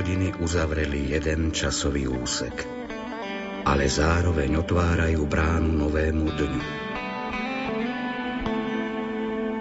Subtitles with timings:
[0.00, 2.64] hodiny uzavreli jeden časový úsek,
[3.68, 6.62] ale zároveň otvárajú bránu novému dňu.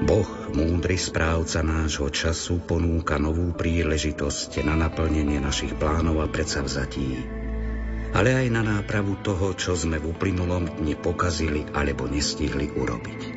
[0.07, 7.19] Boh, múdry správca nášho času, ponúka novú príležitosť na naplnenie našich plánov a predsavzatí,
[8.15, 13.28] ale aj na nápravu toho, čo sme v uplynulom dni pokazili alebo nestihli urobiť.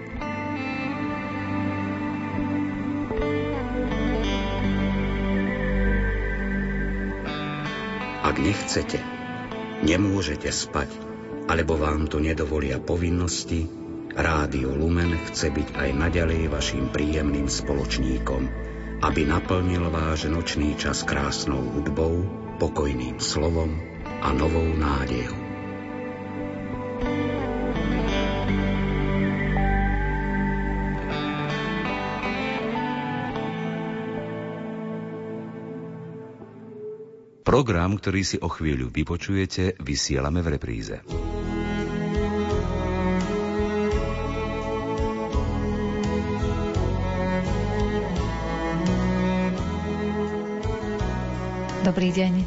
[8.43, 8.99] Nechcete,
[9.87, 10.91] nemôžete spať,
[11.47, 13.71] alebo vám to nedovolia povinnosti,
[14.13, 18.43] Rádio Lumen chce byť aj naďalej vašim príjemným spoločníkom,
[19.01, 22.21] aby naplnil váš nočný čas krásnou hudbou,
[22.61, 23.73] pokojným slovom
[24.21, 25.42] a novou nádejou.
[37.53, 41.05] Program, ktorý si o chvíľu vypočujete, vysielame v repríze.
[51.85, 52.41] Dobrý deň.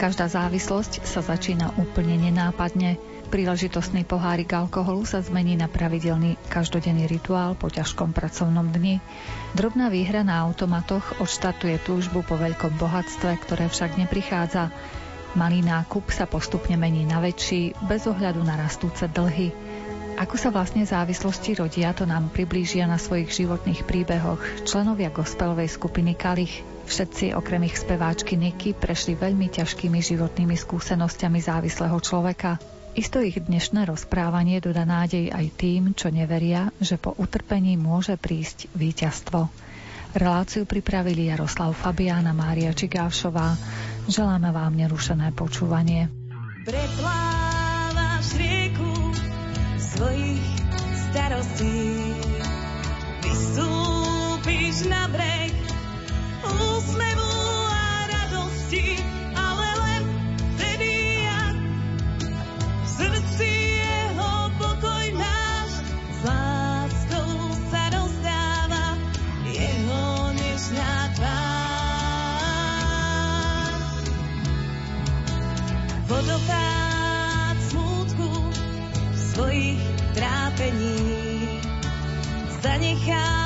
[0.00, 2.96] Každá závislosť sa začína úplne nenápadne.
[3.28, 9.04] Príležitostný pohárik alkoholu sa zmení na pravidelný každodenný rituál po ťažkom pracovnom dni.
[9.52, 14.72] Drobná výhra na automatoch odštartuje túžbu po veľkom bohatstve, ktoré však neprichádza.
[15.36, 19.52] Malý nákup sa postupne mení na väčší, bez ohľadu na rastúce dlhy.
[20.16, 26.16] Ako sa vlastne závislosti rodia, to nám priblížia na svojich životných príbehoch členovia gospelovej skupiny
[26.16, 26.64] Kalich.
[26.88, 32.77] Všetci, okrem ich speváčky Niky, prešli veľmi ťažkými životnými skúsenosťami závislého človeka.
[32.98, 38.66] Isto ich dnešné rozprávanie dodá nádej aj tým, čo neveria, že po utrpení môže prísť
[38.74, 39.46] víťazstvo.
[40.18, 43.54] Reláciu pripravili Jaroslav Fabián a Mária Čigávšová.
[44.10, 46.10] Želáme vám nerušené počúvanie.
[46.66, 48.90] Preplávaš rieku
[49.78, 50.42] svojich
[51.06, 52.18] starostí,
[53.22, 55.54] vystúpiš na breh
[56.50, 57.07] úsmevu
[76.18, 78.50] Vodopád smútku
[79.14, 79.78] svojich
[80.18, 81.62] trápení.
[82.58, 83.37] Zanechá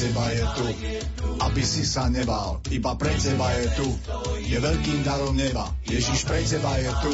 [0.00, 0.66] teba je tu,
[1.44, 3.88] aby si sa nebál, iba pre teba je tu,
[4.40, 5.68] je veľkým darom neba.
[5.84, 7.12] Ježiš pre teba je tu,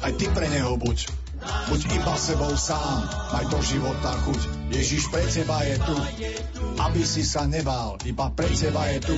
[0.00, 1.12] aj ty pre neho buď.
[1.42, 3.02] Buď iba sebou sám,
[3.34, 4.40] maj do života chuť.
[4.72, 5.96] Ježiš pre teba je tu,
[6.80, 9.16] aby si sa nebál, iba pre teba je tu.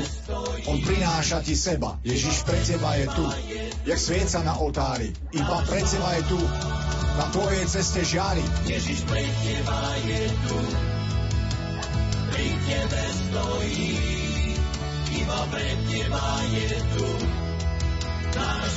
[0.67, 3.27] On prináša ti seba, Ježiš pre teba je tu,
[3.87, 6.41] jak svieca na oltári, iba pre teba je tu,
[7.15, 8.43] na tvojej ceste žiari.
[8.67, 10.59] Ježiš pre teba je tu,
[12.75, 13.95] tebe stojí,
[15.15, 17.09] iba pre teba je tu
[18.35, 18.75] náš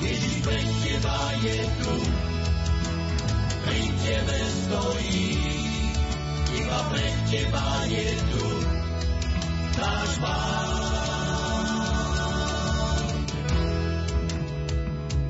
[0.00, 1.96] Ježiš pre teba je tu,
[3.68, 5.28] pri tebe stojí,
[6.56, 8.46] iba pre teba je tu
[9.76, 10.12] náš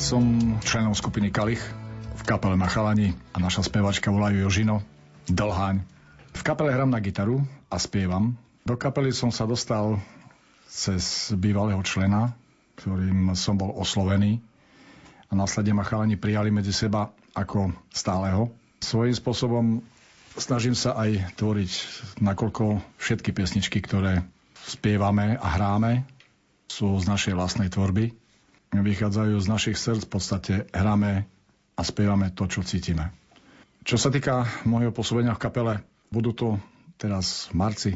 [0.04, 0.22] Som
[0.62, 1.64] členom skupiny Kalich
[2.14, 4.93] v kapele Machalani a naša spevačka volajú Jožino
[5.30, 5.80] Dlhaň.
[6.34, 7.40] V kapele hrám na gitaru
[7.70, 8.36] a spievam.
[8.64, 10.00] Do kapely som sa dostal
[10.68, 12.34] cez bývalého člena,
[12.80, 14.42] ktorým som bol oslovený
[15.28, 18.50] a následne ma chalani prijali medzi seba ako stáleho.
[18.84, 19.64] Svojím spôsobom
[20.36, 21.72] snažím sa aj tvoriť,
[22.20, 24.26] nakoľko všetky piesničky, ktoré
[24.66, 26.04] spievame a hráme,
[26.68, 28.12] sú z našej vlastnej tvorby
[28.82, 31.28] vychádzajú z našich srdc, v podstate hráme
[31.78, 33.14] a spievame to, čo cítime.
[33.84, 35.74] Čo sa týka môjho pôsobenia v kapele,
[36.08, 36.48] budú to
[36.96, 37.90] teraz v marci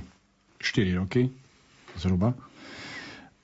[0.61, 1.32] 4 roky
[1.96, 2.37] zhruba.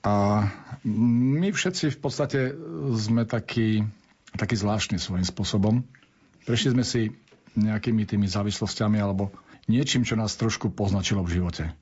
[0.04, 0.44] A
[0.84, 2.52] my všetci v podstate
[3.00, 3.88] sme takí,
[4.36, 5.88] takí zvláštni svojím spôsobom.
[6.44, 7.16] Prešli sme si
[7.56, 9.32] nejakými tými závislosťami alebo
[9.64, 11.72] niečím, čo nás trošku poznačilo v živote.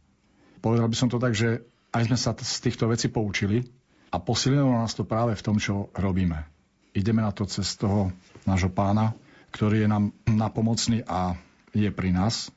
[0.62, 3.67] Povedal by som to tak, že aj sme sa z týchto vecí poučili
[4.15, 6.47] a posililo nás to práve v tom, čo robíme.
[6.94, 8.15] Ideme na to cez toho
[8.47, 9.11] nášho pána,
[9.52, 11.37] ktorý je nám napomocný a
[11.76, 12.49] je pri nás.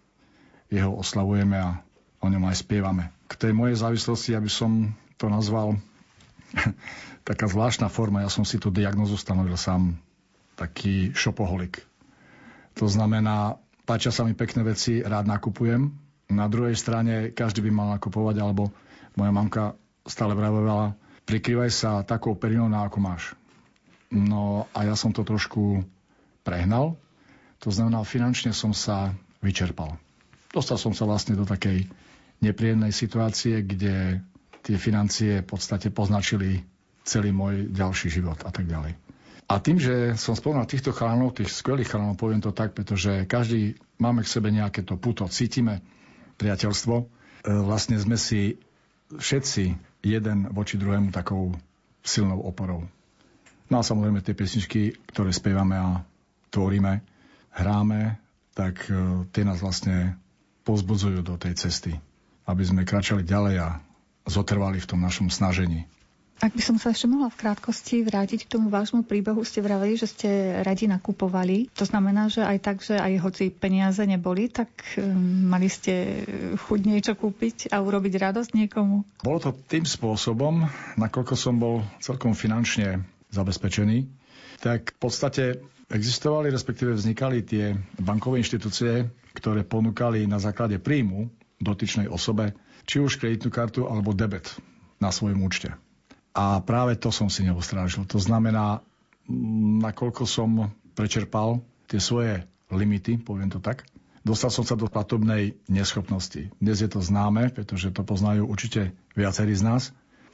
[0.72, 1.84] Jeho oslavujeme a
[2.24, 3.12] o ňom aj spievame.
[3.30, 5.78] K tej mojej závislosti, aby som to nazval
[7.30, 10.00] taká zvláštna forma, ja som si tú diagnozu stanovil sám,
[10.56, 11.84] taký šopoholik.
[12.80, 15.92] To znamená, páčia sa mi pekné veci, rád nakupujem.
[16.32, 18.74] Na druhej strane každý by mal nakupovať, alebo
[19.14, 19.64] moja mamka
[20.08, 20.98] stále vravela,
[21.30, 23.24] prikrývaj sa takou perinou, ako máš.
[24.14, 25.84] No a ja som to trošku
[26.46, 26.94] prehnal.
[27.66, 29.98] To znamená, finančne som sa vyčerpal.
[30.54, 31.90] Dostal som sa vlastne do takej
[32.46, 34.22] nepríjemnej situácie, kde
[34.62, 36.62] tie financie v podstate poznačili
[37.02, 38.94] celý môj ďalší život a tak ďalej.
[39.46, 43.78] A tým, že som spomínal týchto chalanov, tých skvelých chalanov, poviem to tak, pretože každý
[44.02, 45.86] máme k sebe nejaké to puto, cítime
[46.42, 46.96] priateľstvo.
[46.98, 47.06] E,
[47.62, 48.58] vlastne sme si
[49.14, 51.54] všetci jeden voči druhému takou
[52.02, 52.90] silnou oporou.
[53.70, 55.90] No a samozrejme tie pesničky, ktoré spievame a
[56.50, 57.02] tvoríme,
[57.56, 58.20] hráme,
[58.56, 60.16] tak e, tie nás vlastne
[60.66, 61.94] pozbudzujú do tej cesty,
[62.50, 63.70] aby sme kračali ďalej a
[64.26, 65.86] zotrvali v tom našom snažení.
[66.44, 69.96] Ak by som sa ešte mohla v krátkosti vrátiť k tomu vášmu príbehu, ste vraveli,
[69.96, 70.30] že ste
[70.68, 71.72] radi nakupovali.
[71.80, 74.68] To znamená, že aj tak, že aj hoci peniaze neboli, tak
[75.00, 75.16] um,
[75.48, 76.28] mali ste
[76.60, 79.08] chuť niečo kúpiť a urobiť radosť niekomu?
[79.24, 80.68] Bolo to tým spôsobom,
[81.00, 83.00] nakoľko som bol celkom finančne
[83.32, 84.04] zabezpečený,
[84.60, 85.44] tak v podstate
[85.90, 91.30] existovali, respektíve vznikali tie bankové inštitúcie, ktoré ponúkali na základe príjmu
[91.62, 94.50] dotyčnej osobe či už kreditnú kartu alebo debet
[95.02, 95.74] na svojom účte.
[96.36, 98.04] A práve to som si neustrážil.
[98.12, 98.84] To znamená,
[99.82, 103.88] nakoľko som prečerpal tie svoje limity, poviem to tak,
[104.26, 106.52] dostal som sa do platobnej neschopnosti.
[106.60, 109.84] Dnes je to známe, pretože to poznajú určite viacerí z nás.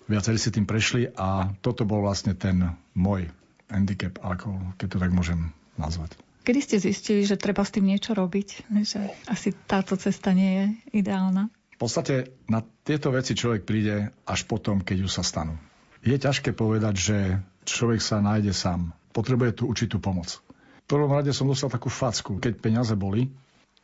[0.10, 3.30] Viacerí si tým prešli a toto bol vlastne ten môj
[3.72, 6.20] handicap, ako, keď to tak môžem nazvať.
[6.42, 8.68] Kedy ste zistili, že treba s tým niečo robiť?
[8.68, 9.00] Že
[9.30, 10.66] asi táto cesta nie je
[11.06, 11.54] ideálna?
[11.78, 15.58] V podstate na tieto veci človek príde až potom, keď už sa stanú.
[16.02, 17.18] Je ťažké povedať, že
[17.66, 18.94] človek sa nájde sám.
[19.14, 20.42] Potrebuje tú určitú pomoc.
[20.86, 23.30] V prvom rade som dostal takú facku, keď peniaze boli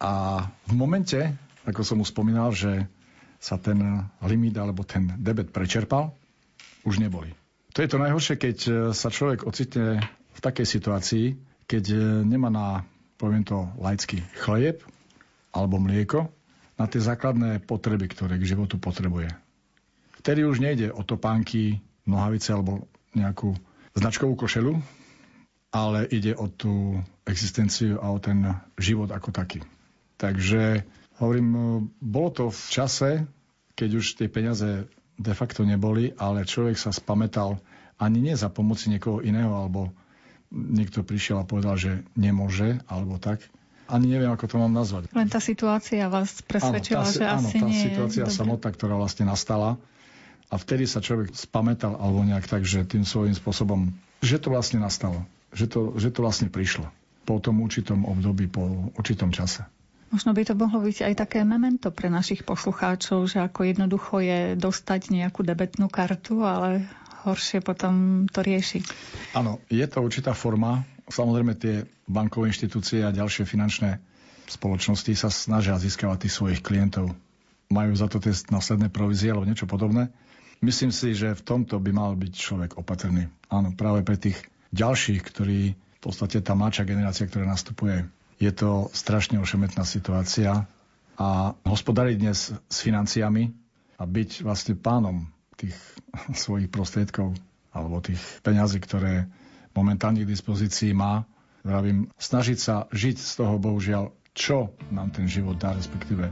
[0.01, 1.17] a v momente,
[1.65, 2.89] ako som už spomínal, že
[3.37, 3.77] sa ten
[4.25, 6.09] limit alebo ten debet prečerpal,
[6.85, 7.37] už neboli.
[7.77, 8.57] To je to najhoršie, keď
[8.89, 10.01] sa človek ocitne
[10.33, 11.25] v takej situácii,
[11.69, 11.93] keď
[12.25, 12.81] nemá na,
[13.21, 14.81] poviem to laicky, chlieb
[15.53, 16.25] alebo mlieko
[16.73, 19.29] na tie základné potreby, ktoré k životu potrebuje.
[20.25, 21.77] Vtedy už nejde o topánky,
[22.09, 23.53] nohavice alebo nejakú
[23.93, 24.73] značkovú košelu,
[25.69, 26.97] ale ide o tú
[27.29, 29.61] existenciu a o ten život ako taký.
[30.17, 30.81] Takže
[31.21, 31.53] hovorím,
[32.01, 33.09] bolo to v čase,
[33.77, 37.57] keď už tie peniaze de facto neboli, ale človek sa spametal
[37.97, 39.89] ani nie za pomoci niekoho iného, alebo
[40.53, 43.41] niekto prišiel a povedal, že nemôže, alebo tak.
[43.87, 45.09] Ani neviem, ako to mám nazvať.
[45.15, 48.69] Len tá situácia vás presvedčila, áno, tá, že áno, asi tá nie situácia je samotná,
[48.75, 49.79] ktorá vlastne nastala.
[50.47, 53.91] A vtedy sa človek spametal, alebo nejak tak, že tým svojím spôsobom,
[54.23, 55.23] že to vlastne nastalo.
[55.51, 56.87] Že to, že to vlastne prišlo.
[57.27, 59.67] Po tom určitom období, po určitom čase.
[60.07, 64.39] Možno by to mohlo byť aj také memento pre našich poslucháčov, že ako jednoducho je
[64.55, 66.87] dostať nejakú debetnú kartu, ale
[67.27, 68.83] horšie potom to riešiť.
[69.35, 70.87] Áno, je to určitá forma.
[71.11, 73.99] Samozrejme tie bankové inštitúcie a ďalšie finančné
[74.47, 77.11] spoločnosti sa snažia získavať tých svojich klientov.
[77.67, 80.07] Majú za to tie následné provízie alebo niečo podobné.
[80.63, 83.27] Myslím si, že v tomto by mal byť človek opatrný.
[83.51, 84.39] Áno, práve pre tých
[84.71, 90.69] ďalších, ktorí v podstate tá mladšia generácia, ktorá nastupuje, je to strašne ošemetná situácia
[91.17, 91.29] a
[91.65, 93.49] hospodariť dnes s financiami
[93.97, 95.25] a byť vlastne pánom
[95.57, 95.73] tých
[96.45, 97.33] svojich prostriedkov
[97.73, 99.29] alebo tých peňazí, ktoré
[99.77, 101.25] momentálne k dispozícii má,
[101.61, 106.29] vravím, snažiť sa žiť z toho, bohužiaľ, čo nám ten život dá, respektíve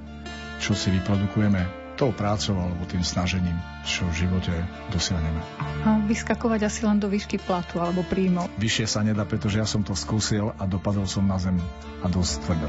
[0.61, 3.55] čo si vyprodukujeme tou prácou alebo tým snažením,
[3.87, 4.51] čo v živote
[4.91, 5.39] dosiahneme.
[5.87, 8.51] A vyskakovať asi len do výšky platu alebo príjmov.
[8.59, 11.55] Vyššie sa nedá, pretože ja som to skúsil a dopadol som na zem
[12.03, 12.67] a dosť tvrdo.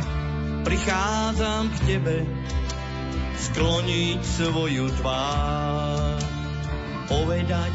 [0.63, 2.17] Prichádzam k tebe
[3.37, 6.19] skloniť svoju tvár,
[7.11, 7.73] povedať,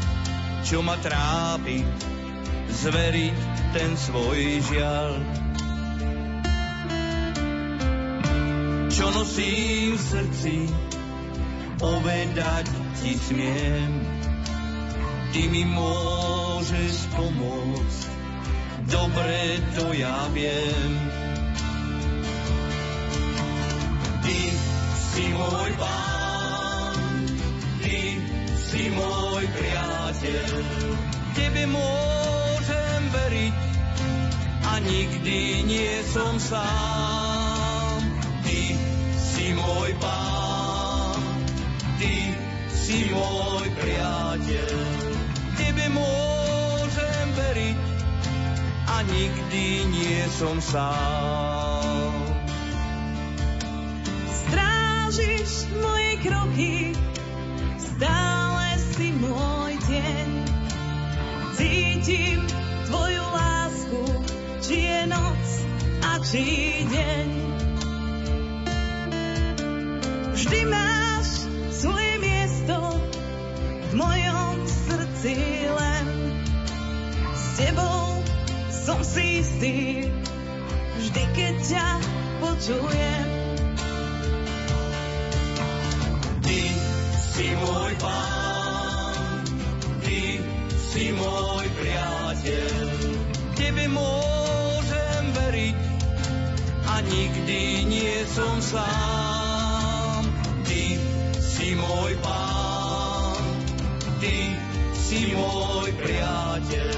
[0.66, 1.86] čo ma trápi,
[2.72, 3.38] zveriť
[3.72, 4.40] ten svoj
[4.72, 5.12] žiaľ.
[8.92, 10.54] Čo nosím v srdci,
[11.82, 12.70] povedať
[13.02, 13.90] ti smiem.
[15.34, 18.00] Ty mi môžeš pomôcť,
[18.86, 20.90] dobre to ja viem.
[24.22, 24.38] Ty
[25.10, 27.26] si môj pán,
[27.82, 28.22] ty
[28.62, 30.50] si môj priateľ.
[31.32, 33.56] Tebe môžem veriť
[34.62, 37.98] a nikdy nie som sám.
[38.44, 38.60] Ty
[39.16, 40.21] si môj pán,
[42.82, 44.74] si môj priateľ.
[45.54, 47.80] Tebe môžem veriť
[48.90, 52.10] a nikdy nie som sám.
[54.26, 56.74] Strážiš moje kroky,
[57.78, 58.66] stále
[58.98, 60.28] si môj deň.
[61.54, 62.42] Cítim
[62.90, 64.02] tvoju lásku,
[64.58, 65.46] či je noc
[66.02, 66.44] a či
[66.90, 67.28] deň.
[70.34, 70.91] Vždy máš
[79.12, 79.78] si istý,
[80.96, 81.88] vždy keď ťa
[82.40, 83.28] počujem.
[86.40, 86.60] Ty
[87.20, 89.44] si môj pán,
[90.00, 90.40] ty
[90.72, 92.88] si môj priateľ.
[93.52, 95.78] Tebe môžem veriť
[96.88, 100.24] a nikdy nie som sám.
[100.64, 100.84] Ty
[101.36, 103.44] si môj pán,
[104.24, 104.56] ty
[104.96, 106.96] si môj priateľ.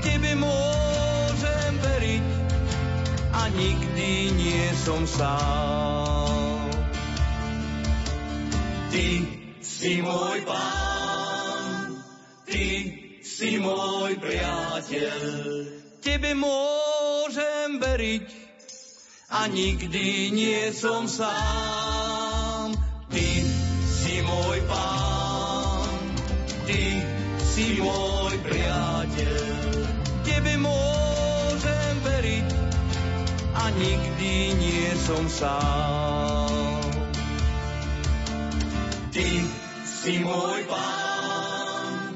[0.00, 0.65] Tebe môžem
[3.56, 6.68] nikdy nie som sám.
[8.92, 9.08] Ty
[9.64, 12.00] si môj pán,
[12.44, 12.66] ty
[13.24, 15.20] si môj priateľ.
[16.04, 18.28] Tebe môžem veriť
[19.32, 22.76] a nikdy nie som sám.
[23.10, 23.28] Ty
[23.84, 25.90] si môj pán,
[26.68, 27.00] ty
[27.42, 28.25] si môj
[33.74, 36.82] nikdy nie som sám.
[39.10, 39.28] Ty
[39.86, 42.14] si môj pán,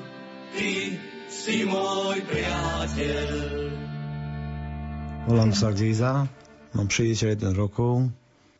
[0.54, 1.00] ty
[1.33, 3.30] si môj priateľ.
[5.30, 6.26] Volám sa Giza,
[6.76, 8.11] mám 61 rokov.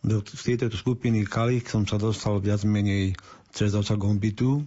[0.01, 3.13] Do tejto skupiny Kalich som sa dostal viac menej
[3.53, 4.65] cez oca Gombitu.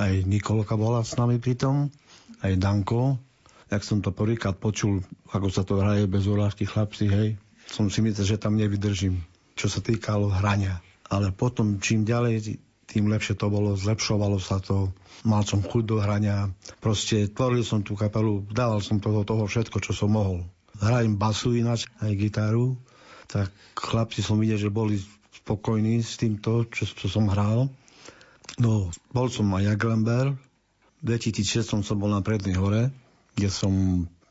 [0.00, 1.92] Aj Nikolka bola s nami pritom,
[2.40, 3.20] aj Danko.
[3.66, 5.02] Jak som to prvýkrát počul,
[5.34, 7.28] ako sa to hraje bez urážky chlapci, hej,
[7.66, 9.18] som si myslel, že tam nevydržím,
[9.58, 10.78] čo sa týkalo hrania.
[11.10, 14.94] Ale potom, čím ďalej, tým lepšie to bolo, zlepšovalo sa to,
[15.26, 16.46] mal som chuť do hrania,
[16.78, 20.46] proste tvoril som tú kapelu, dával som toho, toho všetko, čo som mohol.
[20.78, 22.78] Hrajem basu ináč, aj gitaru,
[23.26, 25.02] tak chlapci som videl, že boli
[25.42, 27.66] spokojní s týmto, čo, čo som hral.
[28.62, 30.38] No, bol som aj Jaglember,
[31.02, 32.94] v 2006 som bol na Prednej hore,
[33.36, 33.72] kde som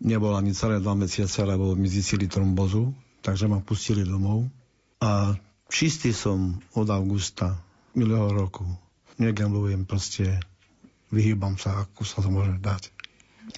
[0.01, 2.89] nebol ani celé dva mesiace, lebo mi zistili trombozu,
[3.21, 4.50] takže ma pustili domov.
[5.00, 5.38] A
[5.69, 7.53] čistý som od augusta
[7.93, 8.65] minulého roku.
[9.15, 10.43] negamblujem, proste
[11.07, 12.91] vyhýbam sa, ako sa to môže dať.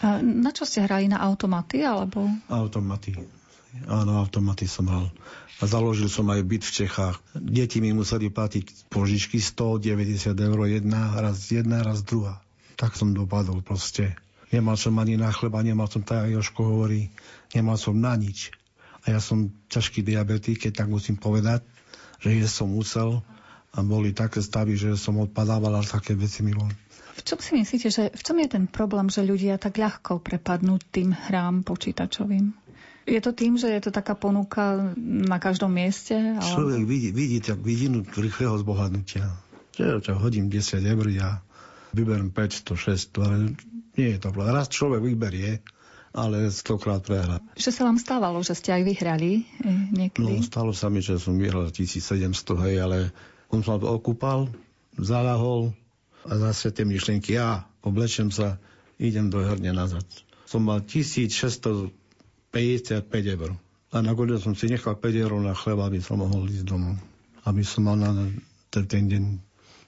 [0.06, 1.10] A na čo ste hrali?
[1.10, 2.30] Na automaty alebo?
[2.52, 3.18] Automaty.
[3.90, 5.10] Áno, automaty som hral.
[5.58, 7.18] A založil som aj byt v Čechách.
[7.34, 12.38] Deti mi museli platiť požičky 190 eur jedna, raz jedna, raz druhá.
[12.78, 14.14] Tak som dopadol proste.
[14.48, 17.12] Nemal som ani na chleba, nemal som, tak Joško hovorí,
[17.52, 18.56] nemal som na nič.
[19.04, 21.64] A ja som ťažký diabetik, keď tak musím povedať,
[22.24, 23.24] že je som musel
[23.76, 26.74] a boli také stavy, že som odpadával, ale také veci mi boli.
[27.18, 30.78] V čom si myslíte, že v čom je ten problém, že ľudia tak ľahko prepadnú
[30.94, 32.54] tým hrám počítačovým?
[33.08, 36.14] Je to tým, že je to taká ponuka na každom mieste?
[36.14, 36.44] Ale...
[36.44, 39.32] Človek vidí, vidí tak vidinu rýchleho zbohatnutia.
[39.74, 41.40] Že čo, hodím 10 eur, ja
[41.96, 43.36] vyberiem 500, 600, ale
[43.98, 44.54] nie je to problém.
[44.54, 45.60] Raz človek vyberie,
[46.14, 47.42] ale stokrát prehra.
[47.58, 50.24] Že sa vám stávalo, že ste aj vyhrali eh, niekedy?
[50.24, 52.32] No, stalo sa mi, že som vyhral 1700,
[52.70, 53.12] hej, ale
[53.50, 54.48] on sa okúpal,
[54.96, 55.74] zalahol
[56.24, 58.62] a zase tie myšlienky, ja oblečem sa,
[59.02, 60.04] idem do herne nazad.
[60.48, 61.92] Som mal 1600
[62.58, 63.54] 55 eur.
[63.94, 66.98] A nakoniec som si nechal 5 eur na chleba, aby som mohol ísť domov.
[67.46, 68.12] Aby som mal na
[68.72, 69.24] ten deň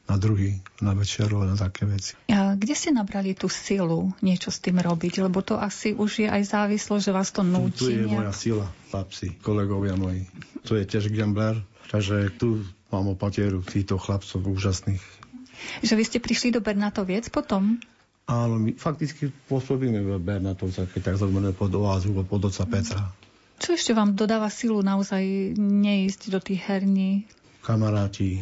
[0.10, 2.18] na druhý, na večeru a na také veci.
[2.34, 5.22] A kde ste nabrali tú silu niečo s tým robiť?
[5.22, 7.78] Lebo to asi už je aj závislo, že vás to núti.
[7.78, 8.18] Tu, tu je nejak...
[8.18, 10.26] moja sila, chlapci, kolegovia moji.
[10.66, 11.62] Tu je tiež gambler,
[11.94, 15.06] takže tu mám opatieru týchto chlapcov úžasných.
[15.86, 17.78] Že vy ste prišli do Bernatoviec potom?
[18.30, 23.10] Áno, my fakticky pôsobíme v Bernatovcach, keď tak zaujímavé pod oázu, pod oca Petra.
[23.60, 27.26] Čo ešte vám dodáva silu naozaj neísť do tých herní?
[27.66, 28.40] Kamaráti,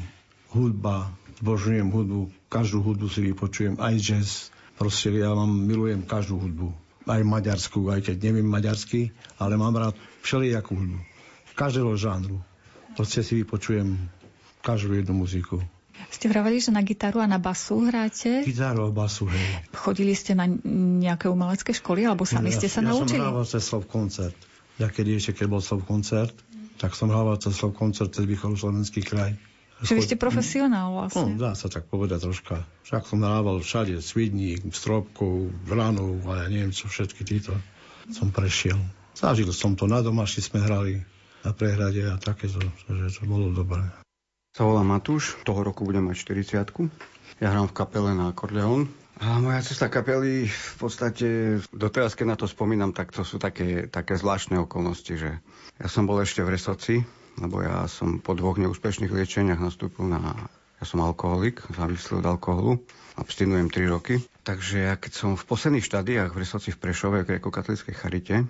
[0.53, 1.09] hudba,
[1.41, 4.29] zbožňujem hudbu, každú hudbu si vypočujem, aj jazz.
[4.77, 6.69] Proste ja mám, milujem každú hudbu.
[7.07, 10.99] Aj maďarskú, aj keď neviem maďarsky, ale mám rád všelijakú hudbu.
[11.57, 12.37] Každého žánru.
[12.93, 13.97] Proste si vypočujem
[14.61, 15.57] každú jednu muziku.
[16.13, 18.45] Ste vraveli, že na gitaru a na basu hráte?
[18.45, 19.65] Gitaru a basu, hej.
[19.73, 20.45] Chodili ste na
[21.01, 23.17] nejaké umelecké školy, alebo sami ja, ste sa ja naučili?
[23.17, 24.37] Ja som hrával cez slov koncert.
[24.77, 26.37] Ja keď ešte, keď bol slov koncert,
[26.77, 29.33] tak som hrával cez slov koncert cez slovenský kraj.
[29.77, 31.37] Že vy ste profesionál vlastne.
[31.37, 32.65] No, dá sa tak povedať troška.
[32.89, 37.53] Však som hrával všade, Svidník, Stropkov, Vranov a ja neviem čo, všetky títo
[38.09, 38.79] som prešiel.
[39.13, 41.05] Zažil som to, na domaši sme hrali
[41.45, 42.57] na prehrade a takéto,
[42.89, 43.85] že to bolo dobré
[44.57, 46.89] sa volám Matúš, toho roku budem mať 40
[47.37, 48.89] Ja hrám v kapele na akordeón.
[49.21, 53.85] A moja cesta kapely v podstate, doteraz keď na to spomínam, tak to sú také,
[53.85, 55.37] také zvláštne okolnosti, že
[55.77, 57.05] ja som bol ešte v Resoci,
[57.37, 60.49] lebo ja som po dvoch neúspešných liečeniach nastúpil na...
[60.77, 62.77] Ja som alkoholik, závislý od alkoholu,
[63.17, 64.21] abstinujem 3 roky.
[64.45, 68.45] Takže ja keď som v posledných štádiách v Resoci v Prešove, gréko-katolíckej charite,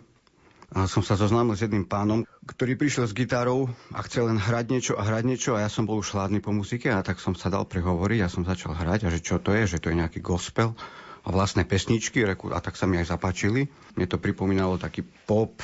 [0.68, 4.66] a som sa zoznámil s jedným pánom, ktorý prišiel s gitárou a chcel len hrať
[4.68, 7.40] niečo a hrať niečo a ja som bol už hladný po muzike a tak som
[7.40, 10.00] sa dal prehovoriť a som začal hrať a že čo to je, že to je
[10.04, 10.76] nejaký gospel
[11.24, 13.72] a vlastné pesničky a tak sa mi aj zapáčili.
[13.96, 15.56] Mne to pripomínalo taký pop,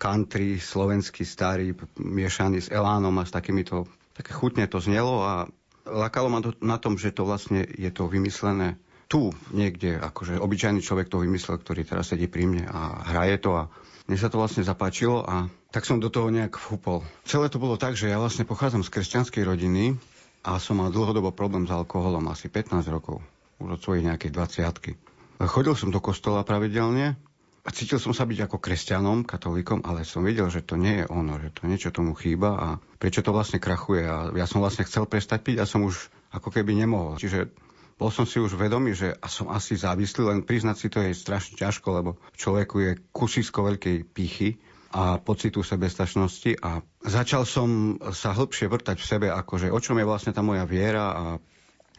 [0.00, 3.84] country, slovenský starý, miešaný s elánom a s takýmito,
[4.16, 5.44] také chutne to znelo a
[5.84, 10.80] lakalo ma to na tom, že to vlastne je to vymyslené tu niekde, akože obyčajný
[10.80, 13.68] človek to vymyslel, ktorý teraz sedí pri mne a hraje to a
[14.06, 17.02] mne sa to vlastne zapáčilo a tak som do toho nejak vhupol.
[17.26, 19.98] Celé to bolo tak, že ja vlastne pochádzam z kresťanskej rodiny
[20.46, 23.20] a som mal dlhodobo problém s alkoholom, asi 15 rokov,
[23.58, 27.18] už od svojich nejakej 20 Chodil som do kostola pravidelne
[27.68, 31.36] cítil som sa byť ako kresťanom, katolíkom, ale som vedel, že to nie je ono,
[31.36, 34.08] že to niečo tomu chýba a prečo to vlastne krachuje.
[34.08, 37.20] A ja som vlastne chcel prestať piť a som už ako keby nemohol.
[37.20, 37.52] Čiže
[38.00, 41.12] bol som si už vedomý, že a som asi závislý, len priznať si to je
[41.12, 44.56] strašne ťažko, lebo človeku je kusisko veľkej pýchy
[44.90, 50.08] a pocitu sebestačnosti a začal som sa hĺbšie vrtať v sebe, akože o čom je
[50.08, 51.24] vlastne tá moja viera a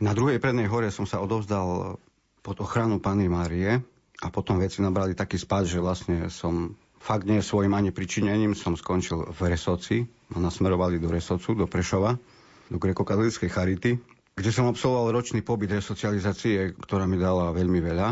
[0.02, 2.02] na druhej prednej hore som sa odovzdal
[2.42, 3.86] pod ochranu Pany Márie
[4.22, 8.78] a potom veci nabrali taký spad, že vlastne som fakt nie svojim ani pričinením som
[8.78, 10.06] skončil v Resoci.
[10.32, 12.16] Ma nasmerovali do Resocu, do Prešova,
[12.70, 13.98] do grekokatolíckej charity
[14.32, 18.08] kde som absolvoval ročný pobyt resocializácie, ktorá mi dala veľmi veľa.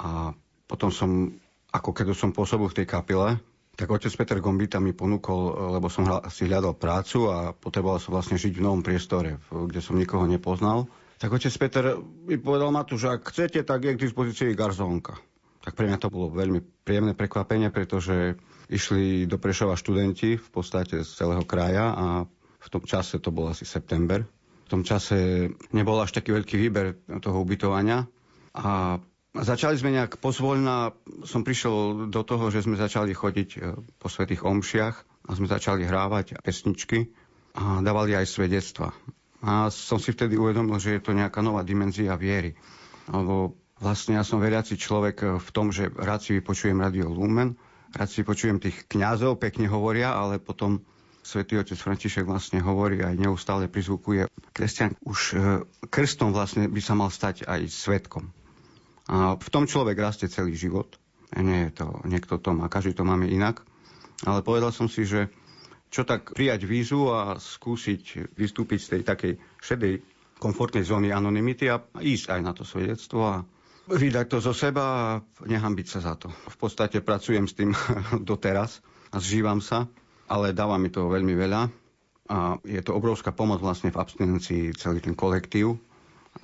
[0.00, 0.32] A
[0.64, 1.38] potom som,
[1.70, 3.38] ako keď som pôsobil v tej kapile,
[3.78, 6.02] tak otec Peter Gombita mi ponúkol, lebo som
[6.34, 10.90] si hľadal prácu a potreboval som vlastne žiť v novom priestore, kde som nikoho nepoznal.
[11.22, 11.84] Tak otec Peter
[12.26, 15.18] mi povedal ma tu, že ak chcete, tak je k dispozícii garzónka.
[15.68, 18.40] Tak pre mňa to bolo veľmi príjemné prekvapenie, pretože
[18.72, 22.06] išli do Prešova študenti v podstate z celého kraja a
[22.58, 24.24] v tom čase to bol asi september
[24.68, 28.04] v tom čase nebol až taký veľký výber toho ubytovania
[28.52, 30.90] a Začali sme nejak pozvoľna,
[31.22, 33.58] som prišiel do toho, že sme začali chodiť e,
[34.00, 37.12] po svetých omšiach a sme začali hrávať pesničky
[37.54, 38.90] a dávali aj svedectva.
[39.44, 42.56] A som si vtedy uvedomil, že je to nejaká nová dimenzia viery.
[43.06, 47.54] Lebo vlastne ja som veriaci človek v tom, že rád si vypočujem Radio Lumen,
[47.94, 50.82] rád si vypočujem tých kňazov, pekne hovoria, ale potom
[51.28, 54.32] svätý otec František vlastne hovorí aj neustále prizvukuje.
[54.56, 55.36] Kresťan už e,
[55.92, 58.32] krstom vlastne by sa mal stať aj svetkom.
[59.08, 60.96] A v tom človek rastie celý život.
[61.36, 63.60] Nie je to, niekto to má, každý to máme inak.
[64.24, 65.28] Ale povedal som si, že
[65.88, 69.94] čo tak prijať vízu a skúsiť vystúpiť z tej takej šedej
[70.40, 73.36] komfortnej zóny anonymity a ísť aj na to svedectvo a
[73.88, 75.04] vydať to zo seba a
[75.48, 76.28] nehambiť sa za to.
[76.28, 77.72] V podstate pracujem s tým
[78.28, 79.88] doteraz a zžívam sa,
[80.28, 81.62] ale dáva mi to veľmi veľa
[82.28, 85.80] a je to obrovská pomoc vlastne v abstinencii celý ten kolektív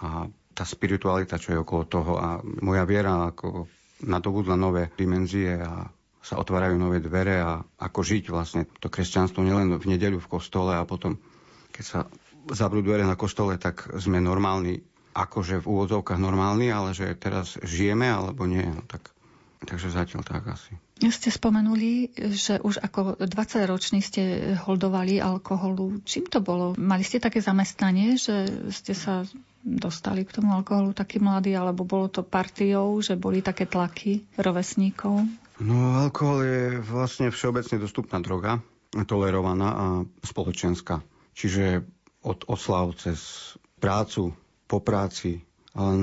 [0.01, 3.69] a tá spiritualita, čo je okolo toho a moja viera ako
[4.09, 5.85] nadobudla nové dimenzie a
[6.25, 10.73] sa otvárajú nové dvere a ako žiť vlastne to kresťanstvo nielen v nedeľu v kostole
[10.73, 11.21] a potom,
[11.69, 11.99] keď sa
[12.49, 14.81] zabrú dvere na kostole, tak sme normálni,
[15.15, 18.67] akože v úvodzovkách normálni, ale že teraz žijeme alebo nie.
[18.67, 19.15] No tak,
[19.63, 20.75] takže zatiaľ tak asi.
[20.95, 26.03] Ste spomenuli, že už ako 20-roční ste holdovali alkoholu.
[26.07, 26.75] Čím to bolo?
[26.79, 29.27] Mali ste také zamestnanie, že ste sa
[29.65, 35.25] dostali k tomu alkoholu taký mladý, alebo bolo to partiou, že boli také tlaky rovesníkov?
[35.59, 38.63] No, alkohol je vlastne všeobecne dostupná droga,
[39.07, 39.87] tolerovaná a
[40.23, 41.03] spoločenská.
[41.35, 41.83] Čiže
[42.23, 43.19] od oslav cez
[43.83, 44.31] prácu,
[44.69, 45.45] po práci.
[45.75, 46.01] Len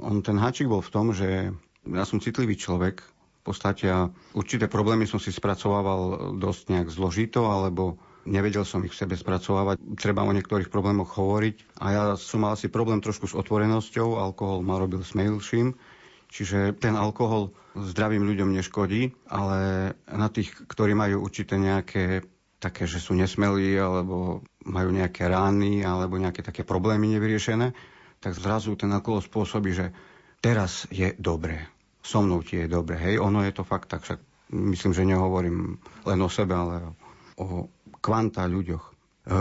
[0.00, 1.52] on, ten háčik bol v tom, že
[1.86, 7.46] ja som citlivý človek, v podstate a určité problémy som si spracovával dosť nejak zložito,
[7.46, 7.94] alebo
[8.26, 9.78] nevedel som ich v sebe spracovávať.
[9.94, 11.78] Treba o niektorých problémoch hovoriť.
[11.78, 15.78] A ja som mal asi problém trošku s otvorenosťou, alkohol ma robil smejlším,
[16.26, 22.98] čiže ten alkohol zdravým ľuďom neškodí, ale na tých, ktorí majú určité nejaké také, že
[22.98, 27.72] sú nesmelí, alebo majú nejaké rány, alebo nejaké také problémy nevyriešené,
[28.20, 29.92] tak zrazu ten alkohol spôsobí, že
[30.40, 31.68] teraz je dobré.
[32.00, 32.96] So mnou ti je dobre.
[32.96, 34.20] Hej, ono je to fakt tak, však
[34.54, 36.94] myslím, že nehovorím len o sebe, ale
[37.36, 37.66] o
[37.98, 38.84] kvanta ľuďoch.
[38.86, 38.92] E,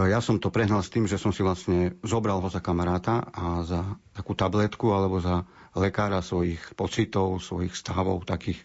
[0.10, 3.62] ja som to prehnal s tým, že som si vlastne zobral ho za kamaráta a
[3.62, 3.86] za
[4.18, 5.46] takú tabletku alebo za
[5.78, 8.60] lekára svojich pocitov, svojich stavov, takých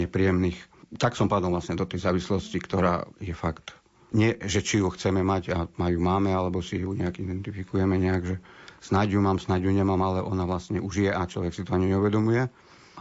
[0.00, 0.56] nepríjemných.
[0.96, 3.76] Tak som padol vlastne do tej závislosti, ktorá je fakt
[4.12, 8.22] nie, že či ju chceme mať a majú máme, alebo si ju nejak identifikujeme nejak,
[8.24, 8.36] že
[8.84, 11.72] snáď ju mám, snáď ju nemám, ale ona vlastne už je a človek si to
[11.72, 12.48] ani neuvedomuje.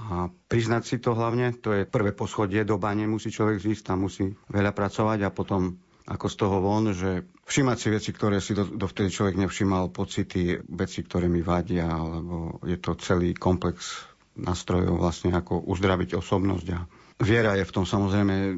[0.01, 4.07] A priznať si to hlavne, to je prvé poschodie do bane, musí človek zísť, tam
[4.07, 8.57] musí veľa pracovať a potom ako z toho von, že všimať si veci, ktoré si
[8.57, 14.97] do, dovtedy človek nevšimal, pocity, veci, ktoré mi vadia, alebo je to celý komplex nástrojov
[14.97, 16.79] vlastne, ako uzdraviť osobnosť a
[17.21, 18.57] viera je v tom samozrejme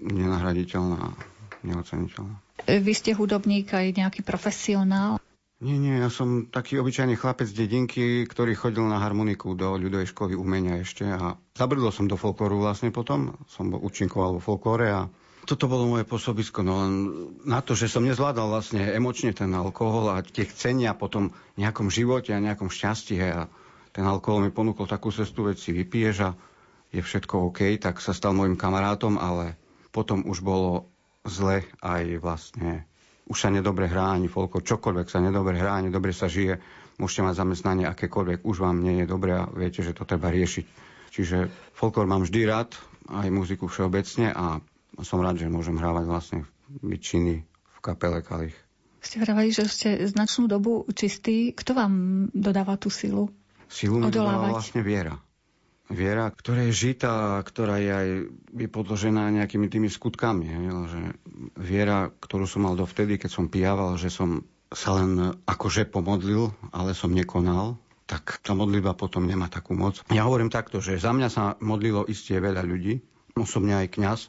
[0.00, 1.12] nenahraditeľná,
[1.66, 2.36] neoceniteľná.
[2.66, 5.20] Vy ste hudobník aj nejaký profesionál?
[5.60, 10.08] Nie, nie, ja som taký obyčajný chlapec z dedinky, ktorý chodil na harmoniku do ľudovej
[10.08, 13.36] školy umenia ešte a zabrdol som do folklóru vlastne potom.
[13.44, 15.00] Som bol účinkoval vo folklóre a
[15.44, 16.92] toto bolo moje pôsobisko, no len
[17.44, 22.32] na to, že som nezvládal vlastne emočne ten alkohol a tie chcenia potom nejakom živote
[22.32, 23.44] a nejakom šťastí a
[23.92, 26.30] ten alkohol mi ponúkol takú cestu, veď si vypiješ a
[26.88, 29.60] je všetko OK, tak sa stal môjim kamarátom, ale
[29.92, 30.88] potom už bolo
[31.24, 32.88] zle aj vlastne
[33.30, 36.58] už sa nedobre hrá ani folko, čokoľvek sa nedobre hrá, ani dobre sa žije,
[36.98, 40.66] môžete mať zamestnanie akékoľvek, už vám nie je dobre a viete, že to treba riešiť.
[41.14, 42.74] Čiže folklor mám vždy rád,
[43.06, 44.58] aj muziku všeobecne a
[45.06, 46.38] som rád, že môžem hrávať vlastne
[46.82, 48.58] byť činný v kapele Kalich.
[49.00, 51.56] Ste vravali, že ste značnú dobu čistí.
[51.56, 51.94] Kto vám
[52.36, 53.32] dodáva tú silu?
[53.70, 55.16] Silu mi dodáva vlastne viera.
[55.90, 58.08] Viera, ktorá je žitá, ktorá je aj
[58.54, 60.46] je podložená nejakými tými skutkami.
[60.86, 61.02] Že
[61.58, 66.94] viera, ktorú som mal dovtedy, keď som pijával, že som sa len akože pomodlil, ale
[66.94, 67.74] som nekonal,
[68.06, 69.98] tak tá modlitba potom nemá takú moc.
[70.14, 73.02] Ja hovorím takto, že za mňa sa modlilo isté veľa ľudí,
[73.34, 74.20] osobne aj kňaz,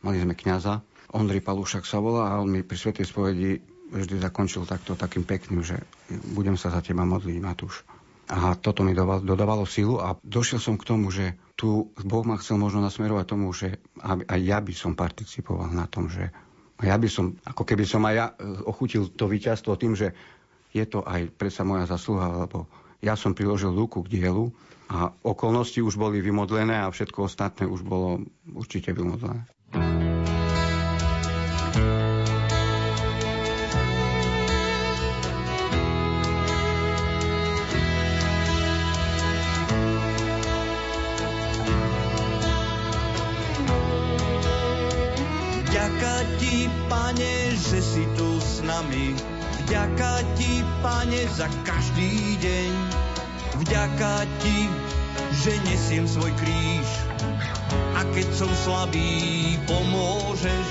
[0.00, 0.80] Mali sme kňaza,
[1.12, 3.60] Ondri Palúšak sa volá a on mi pri Svetej spovedi
[3.92, 5.76] vždy zakončil takto takým pekným, že
[6.32, 7.84] budem sa za teba modliť, Matúš.
[8.30, 12.62] A toto mi dodávalo silu a došiel som k tomu, že tu Boh ma chcel
[12.62, 16.30] možno nasmerovať tomu, že aj ja by som participoval na tom, že
[16.80, 20.16] ja by som, ako keby som aj ja e, ochutil to víťazstvo tým, že
[20.72, 22.70] je to aj predsa moja zasluha, lebo
[23.04, 24.48] ja som priložil ruku k dielu
[24.88, 29.44] a okolnosti už boli vymodlené a všetko ostatné už bolo určite vymodlené.
[47.10, 49.18] Pane, že si tu s nami.
[49.66, 52.70] Vďaka ti, pane, za každý deň.
[53.66, 54.70] Vďaka ti,
[55.42, 56.86] že nesiem svoj kríž.
[57.98, 60.68] A keď som slabý, pomôžeš.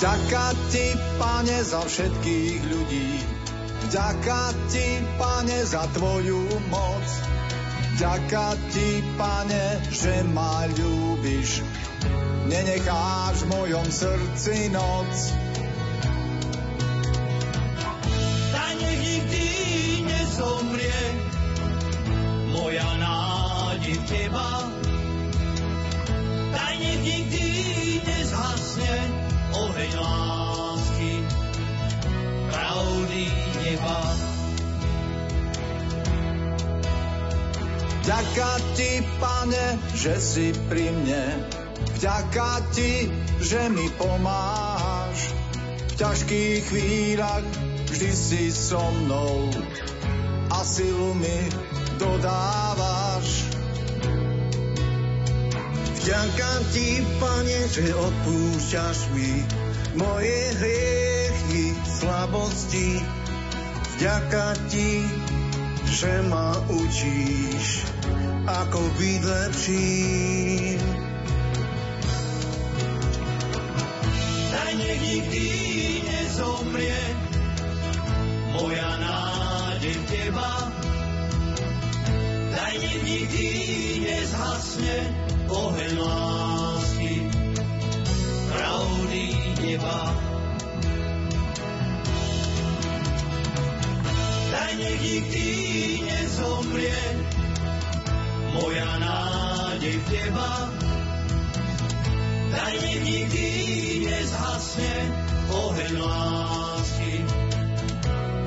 [0.00, 3.20] Vďaka ti, pane, za všetkých ľudí.
[3.92, 7.06] Vďaka ti, pane, za tvoju moc.
[8.00, 11.60] Vďaka ti, pane, že ma ľúbiš.
[12.44, 15.32] Nenecháš v mojom srdci noc.
[18.84, 19.46] Nech nikdy
[20.04, 21.02] nezomrie
[22.52, 24.50] moja nádej v teba.
[26.52, 27.46] Nech nikdy
[28.04, 28.94] nezhasne
[29.56, 31.12] oheň lásky,
[32.52, 33.24] pravdy
[33.64, 34.00] neba.
[38.04, 41.53] Vďaka ti, pane, že si pri mne.
[42.04, 43.08] Vďaka ti,
[43.40, 45.32] že mi pomáš.
[45.88, 47.48] V ťažkých chvíľach
[47.88, 49.48] vždy si so mnou
[50.52, 51.48] a silu mi
[51.96, 53.48] dodávaš.
[56.04, 59.40] Vďaka ti, pane, že odpúšťaš mi
[59.96, 63.00] moje hriechy, slabosti.
[63.96, 65.08] Vďaka ti,
[65.88, 67.88] že ma učíš,
[68.44, 71.13] ako byť lepším.
[75.14, 75.46] Nikdy
[76.10, 77.02] nezomrie
[78.50, 80.50] moja nádej v teba.
[82.50, 83.48] Daj nech nikdy
[84.02, 84.96] nezhasne
[85.46, 87.14] oheň lásky,
[88.50, 89.26] pravdy
[89.62, 90.00] neba.
[94.50, 95.48] Daj nech nikdy
[96.10, 97.02] nezomrie
[98.50, 100.50] moja nádej v teba.
[102.50, 103.46] Daj nech nikdy
[104.10, 104.93] nezhasne
[105.84, 107.14] oheň lásky,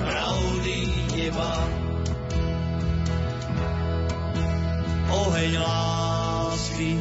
[0.02, 0.78] pravdy
[1.13, 1.52] neba.
[5.13, 6.91] Oheň lásky,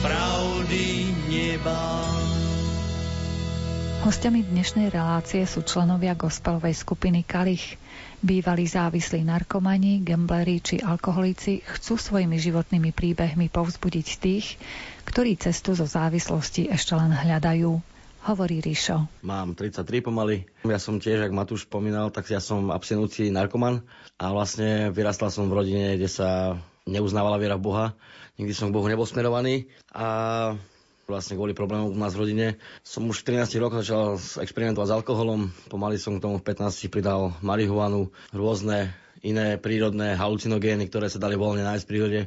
[0.00, 0.84] pravdy
[1.28, 1.80] neba.
[4.08, 7.76] Hostiami dnešnej relácie sú členovia gospelovej skupiny Kalich.
[8.24, 14.56] Bývalí závislí narkomani, gambleri či alkoholici chcú svojimi životnými príbehmi povzbudiť tých,
[15.04, 17.93] ktorí cestu zo závislosti ešte len hľadajú.
[18.24, 19.04] Hovorí Ríšo.
[19.20, 20.48] Mám 33 pomaly.
[20.64, 23.84] Ja som tiež, ak Matúš spomínal, tak ja som abstinujúci narkoman
[24.16, 26.56] a vlastne vyrastal som v rodine, kde sa
[26.88, 27.86] neuznávala viera v Boha.
[28.40, 30.08] Nikdy som k Bohu nebol smerovaný a
[31.04, 32.46] vlastne kvôli problémom u nás v rodine.
[32.80, 36.88] Som už v 13 rokoch začal experimentovať s alkoholom, pomaly som k tomu v 15
[36.88, 42.20] pridal marihuanu, rôzne iné prírodné halucinogény, ktoré sa dali voľne nájsť v prírode.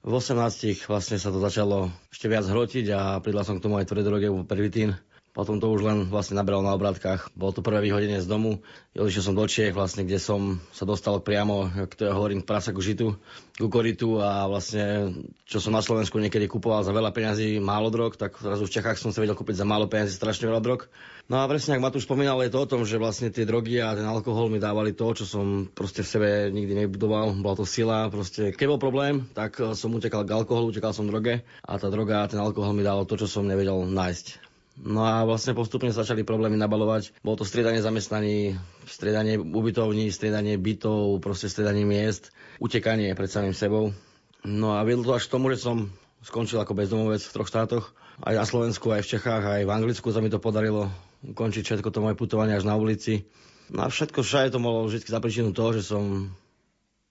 [0.00, 3.84] V 18 vlastne sa to začalo ešte viac hrotiť a pridal som k tomu aj
[3.84, 4.96] tvrdé drogy, pervitín.
[5.30, 7.30] Potom to už len vlastne naberal na obrátkach.
[7.38, 8.66] Bolo to prvé vyhodenie z domu.
[8.98, 12.82] Odišiel som do Čiech, vlastne, kde som sa dostal priamo, to ja hovorím, prasa ku
[12.82, 13.14] žitu,
[13.54, 15.14] ku koritu a vlastne,
[15.46, 18.98] čo som na Slovensku niekedy kupoval za veľa peňazí, málo drog, tak zrazu v Čechách
[18.98, 20.90] som sa vedel kúpiť za málo peňazí strašne veľa drog.
[21.30, 23.94] No a presne, ak Matúš spomínal, je to o tom, že vlastne tie drogy a
[23.94, 27.38] ten alkohol mi dávali to, čo som proste v sebe nikdy nebudoval.
[27.38, 31.46] Bola to sila, proste keď bol problém, tak som utekal k alkoholu, utekal som droge
[31.62, 34.49] a tá droga a ten alkohol mi dal to, čo som nevedel nájsť.
[34.80, 37.12] No a vlastne postupne začali problémy nabalovať.
[37.20, 38.56] Bolo to striedanie zamestnaní,
[38.88, 42.32] striedanie ubytovní, striedanie bytov, proste striedanie miest,
[42.64, 43.92] utekanie pred samým sebou.
[44.40, 45.92] No a viedlo to až k tomu, že som
[46.24, 47.92] skončil ako bezdomovec v troch štátoch.
[48.24, 50.88] Aj na Slovensku, aj v Čechách, aj v Anglicku sa mi to podarilo
[51.20, 53.28] ukončiť všetko to moje putovanie až na ulici.
[53.68, 56.32] No a všetko všade to bolo vždy za príčinu toho, že som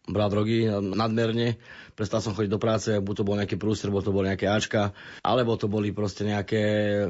[0.09, 1.61] bral drogy nadmerne,
[1.93, 4.91] prestal som chodiť do práce, buď to bol nejaký prúster, buď to boli nejaké Ačka,
[5.21, 6.61] alebo to boli proste nejaké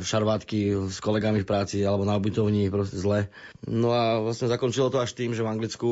[0.03, 3.31] šarvátky s kolegami v práci, alebo na ubytovni, proste zle.
[3.63, 5.89] No a vlastne zakončilo to až tým, že v Anglicku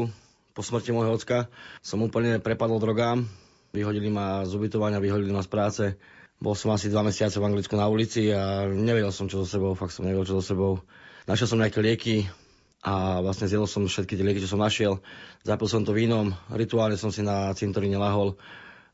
[0.57, 1.47] po smrti môjho ocka
[1.85, 3.29] som úplne prepadol drogám,
[3.77, 5.83] vyhodili ma z ubytovania, vyhodili ma z práce.
[6.37, 9.77] Bol som asi dva mesiace v Anglicku na ulici a nevedel som, čo so sebou,
[9.77, 10.81] fakt som nevedel, čo so sebou.
[11.29, 12.25] Našiel som nejaké lieky,
[12.87, 15.03] a vlastne zjedol som všetky tie lieky, čo som našiel.
[15.43, 18.39] Zapil som to vínom, rituálne som si na cintoríne lahol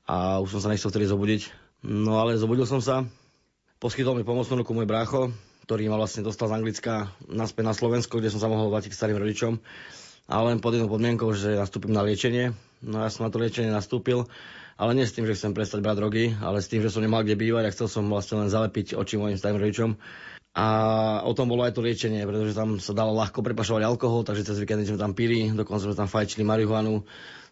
[0.10, 1.42] a už som sa nechcel vtedy zobudiť.
[1.86, 3.06] No ale zobudil som sa,
[3.78, 5.30] poskytol mi pomocnú ruku môj brácho,
[5.70, 8.98] ktorý ma vlastne dostal z Anglicka naspäť na Slovensko, kde som sa mohol vrátiť k
[8.98, 9.62] starým rodičom.
[10.26, 12.56] Ale len pod jednou podmienkou, že nastúpim na liečenie.
[12.82, 14.26] No ja som na to liečenie nastúpil,
[14.74, 17.22] ale nie s tým, že chcem prestať brať drogy, ale s tým, že som nemal
[17.22, 19.90] kde bývať a chcel som vlastne len zalepiť oči mojim starým rodičom
[20.54, 20.66] A
[21.26, 24.62] o tom bolo aj to liečenie, pretože tam sa dalo ľahko prepašovať alkohol, takže cez
[24.62, 27.02] víkendy sme tam pili, dokonca sme tam fajčili marihuanu.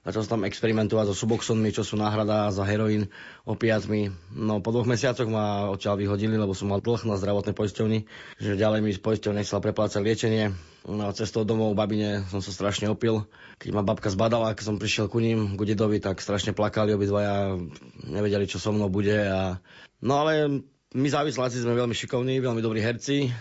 [0.01, 3.13] Začal som tam experimentovať so suboxonmi, čo sú náhrada za heroín,
[3.45, 4.09] opiatmi.
[4.33, 8.09] No po dvoch mesiacoch ma odtiaľ vyhodili, lebo som mal dlh na zdravotné poisťovni,
[8.41, 10.57] že ďalej mi poisťovne nechcela preplácať liečenie.
[10.89, 13.29] No cestou domov babine som sa strašne opil.
[13.61, 17.61] Keď ma babka zbadala, keď som prišiel ku ním, ku dedovi, tak strašne plakali obidvaja,
[18.01, 19.13] nevedeli, čo so mnou bude.
[19.13, 19.61] A...
[20.01, 23.31] No ale my závisláci sme veľmi šikovní, veľmi dobrí herci,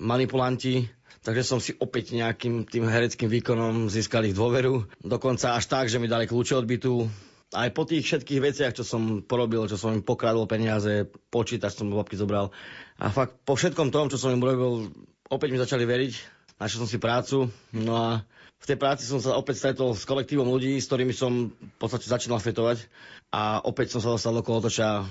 [0.00, 0.88] manipulanti,
[1.20, 4.88] takže som si opäť nejakým tým hereckým výkonom získal ich dôveru.
[5.04, 7.04] Dokonca až tak, že mi dali kľúče od bytu.
[7.54, 11.92] Aj po tých všetkých veciach, čo som porobil, čo som im pokradol peniaze, počítač som
[11.92, 12.50] babky zobral.
[12.98, 14.90] A fakt po všetkom tom, čo som im robil,
[15.28, 16.12] opäť mi začali veriť.
[16.58, 17.52] Našiel som si prácu.
[17.76, 18.08] No a
[18.58, 22.08] v tej práci som sa opäť stretol s kolektívom ľudí, s ktorými som v podstate
[22.08, 22.88] začínal fetovať.
[23.28, 25.04] A opäť som sa dostal do kolotoča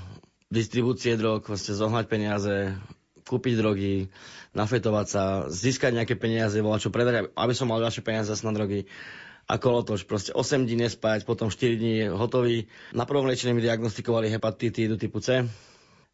[0.53, 2.77] distribúcie drog, vlastne zohnať peniaze,
[3.25, 4.13] kúpiť drogy,
[4.53, 8.85] nafetovať sa, získať nejaké peniaze, volať čo predať, aby som mal ďalšie peniaze na drogy.
[9.43, 12.71] A kolotoč, proste 8 dní nespať, potom 4 dní hotový.
[12.95, 15.43] Na prvom liečení mi diagnostikovali hepatitídu typu C.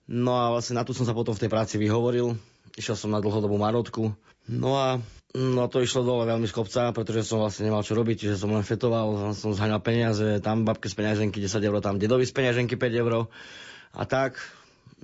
[0.09, 2.33] No a vlastne na tu som sa potom v tej práci vyhovoril.
[2.73, 4.17] Išiel som na dlhodobú marotku.
[4.49, 4.97] No a
[5.29, 8.49] No to išlo dole veľmi z kopca, pretože som vlastne nemal čo robiť, čiže som
[8.49, 12.73] len fetoval, som zhaňal peniaze, tam babke z peňaženky 10 eur, tam dedovi z peňaženky
[12.73, 13.29] 5 eur
[13.93, 14.39] a tak.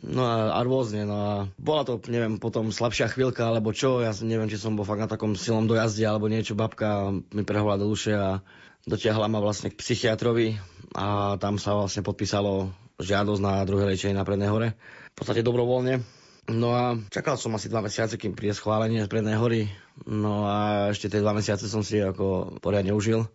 [0.05, 4.11] No a, a rôzne, no a bola to, neviem, potom slabšia chvíľka, alebo čo, ja
[4.21, 7.87] neviem, či som bol fakt na takom silnom dojazde, alebo niečo, babka mi prehovala do
[7.89, 8.43] duše a
[8.85, 10.59] dotiahla ma vlastne k psychiatrovi
[10.93, 12.69] a tam sa vlastne podpísalo
[13.01, 14.77] žiadosť na druhé liečenie na Prednej hore.
[15.15, 16.03] V podstate dobrovoľne.
[16.45, 19.71] No a čakal som asi dva mesiace, kým príde schválenie z Prednej hory.
[20.05, 23.25] No a ešte tie dva mesiace som si ako poriadne užil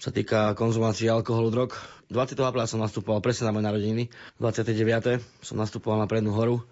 [0.00, 1.76] sa týka konzumácie alkoholu, drog.
[2.08, 2.40] 20.
[2.40, 4.02] apríla som nastupoval presne na moje narodiny,
[4.40, 5.20] 29.
[5.44, 6.64] som nastupoval na prednú horu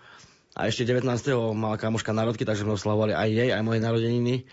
[0.56, 1.04] a ešte 19.
[1.52, 4.48] mala kamoška narodky, takže sme oslavovali aj jej, aj moje narodeniny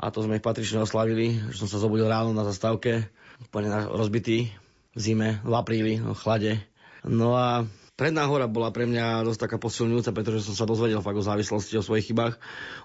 [0.00, 3.12] a to sme ich patrične oslavili, že som sa zobudil ráno na zastávke,
[3.44, 4.50] úplne rozbitý
[4.96, 6.64] v zime, v apríli, v chlade.
[7.04, 11.14] No a Predná hora bola pre mňa dosť taká posilňujúca, pretože som sa dozvedel fakt
[11.14, 12.34] o závislosti, o svojich chybách,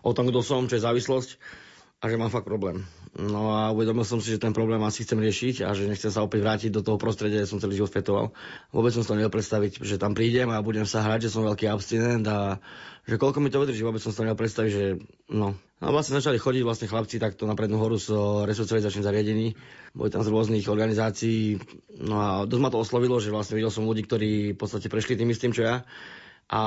[0.06, 1.30] o tom, kto som, čo je závislosť
[1.97, 2.86] a že mám fakt problém.
[3.17, 6.22] No a uvedomil som si, že ten problém asi chcem riešiť a že nechcem sa
[6.22, 8.26] opäť vrátiť do toho prostredia, kde som celý život fetoval.
[8.69, 11.41] Vôbec som si to nevedel predstaviť, že tam prídem a budem sa hrať, že som
[11.41, 12.62] veľký abstinent a
[13.10, 14.86] že koľko mi to vydrží, vôbec som si to nevedel predstaviť, že
[15.34, 15.58] no.
[15.80, 18.12] A vlastne začali chodiť vlastne chlapci takto na prednú horu z
[18.45, 19.56] resocializačných zariadení,
[19.95, 21.56] boli tam z rôznych organizácií,
[21.98, 25.15] no a dosť ma to oslovilo, že vlastne videl som ľudí, ktorí v podstate prešli
[25.15, 25.88] tým istým, čo ja.
[26.52, 26.62] A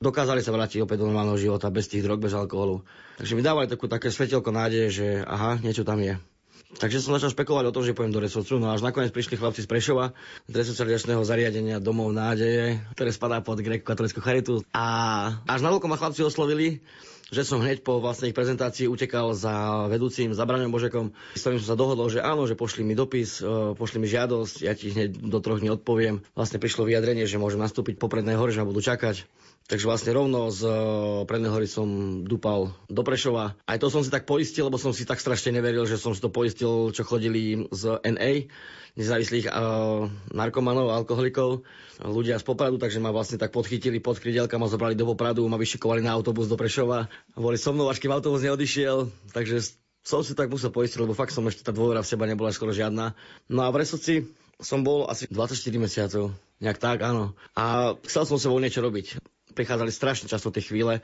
[0.00, 2.84] dokázali sa vrátiť opäť do normálneho života bez tých drog, bez alkoholu.
[3.16, 6.20] Takže mi dávali takú, také svetelko nádeje, že aha, niečo tam je.
[6.76, 9.64] Takže som začal špekulovať o tom, že pôjdem do resocu, no až nakoniec prišli chlapci
[9.64, 10.12] z Prešova,
[10.50, 14.60] z resocializačného zariadenia Domov nádeje, ktoré spadá pod greco katolickú charitu.
[14.76, 14.84] A
[15.46, 16.84] až na ma chlapci oslovili,
[17.30, 21.74] že som hneď po vlastnej prezentácii utekal za vedúcim, za Braňom Božekom, s ktorým som
[21.74, 25.22] sa dohodol, že áno, že pošli mi dopis, e, pošli mi žiadosť, ja ti hneď
[25.22, 26.22] do troch dní odpoviem.
[26.38, 29.26] Vlastne prišlo vyjadrenie, že môžem nastúpiť poprednej hore, že ma budú čakať.
[29.66, 30.74] Takže vlastne rovno z eh,
[31.26, 33.58] Prednej som dupal do Prešova.
[33.66, 36.22] Aj to som si tak poistil, lebo som si tak strašne neveril, že som si
[36.22, 38.46] to poistil, čo chodili z NA,
[38.94, 41.66] nezávislých uh, narkomanov, alkoholikov,
[42.00, 45.60] ľudia z Popradu, takže ma vlastne tak podchytili pod krydelka, ma zobrali do Popradu, ma
[45.60, 47.10] vyšikovali na autobus do Prešova.
[47.36, 51.34] Boli so mnou, až kým autobus neodišiel, takže som si tak musel poistiť, lebo fakt
[51.34, 53.18] som ešte tá dôvera v seba nebola skoro žiadna.
[53.50, 54.30] No a v Resoci
[54.62, 57.36] som bol asi 24 mesiacov, nejak tak, áno.
[57.52, 61.00] A chcel som sa niečo robiť prichádzali strašne často tie chvíle,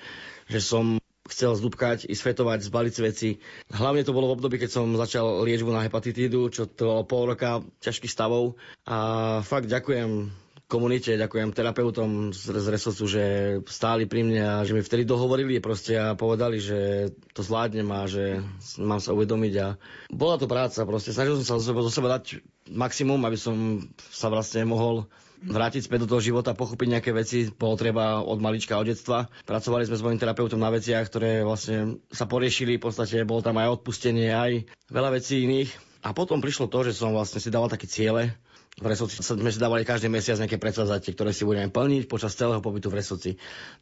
[0.46, 3.40] že som chcel zdúbkať, ísť fetovať, zbaliť veci.
[3.72, 7.30] Hlavne to bolo v období, keď som začal liečbu na hepatitídu, čo to bolo pol
[7.30, 8.58] roka ťažkých stavov.
[8.84, 10.28] A fakt ďakujem
[10.66, 13.24] komunite, ďakujem terapeutom z, z Resocu, že
[13.68, 18.08] stáli pri mne a že mi vtedy dohovorili proste a povedali, že to zvládnem a
[18.08, 18.40] že
[18.80, 19.76] mám sa uvedomiť a
[20.08, 21.12] bola to práca proste.
[21.12, 22.40] Snažil som sa zo seba, zo seba dať
[22.72, 25.04] maximum, aby som sa vlastne mohol
[25.42, 29.26] vrátiť späť do toho života, pochopiť nejaké veci, bolo treba od malička, od detstva.
[29.42, 33.58] Pracovali sme s mojim terapeutom na veciach, ktoré vlastne sa poriešili, v podstate bolo tam
[33.58, 34.52] aj odpustenie, aj
[34.88, 35.70] veľa vecí iných.
[36.02, 38.34] A potom prišlo to, že som vlastne si dával také ciele,
[38.80, 42.64] v Resoci sme si dávali každý mesiac nejaké predsavzatie, ktoré si budeme plniť počas celého
[42.64, 43.30] pobytu v Resoci.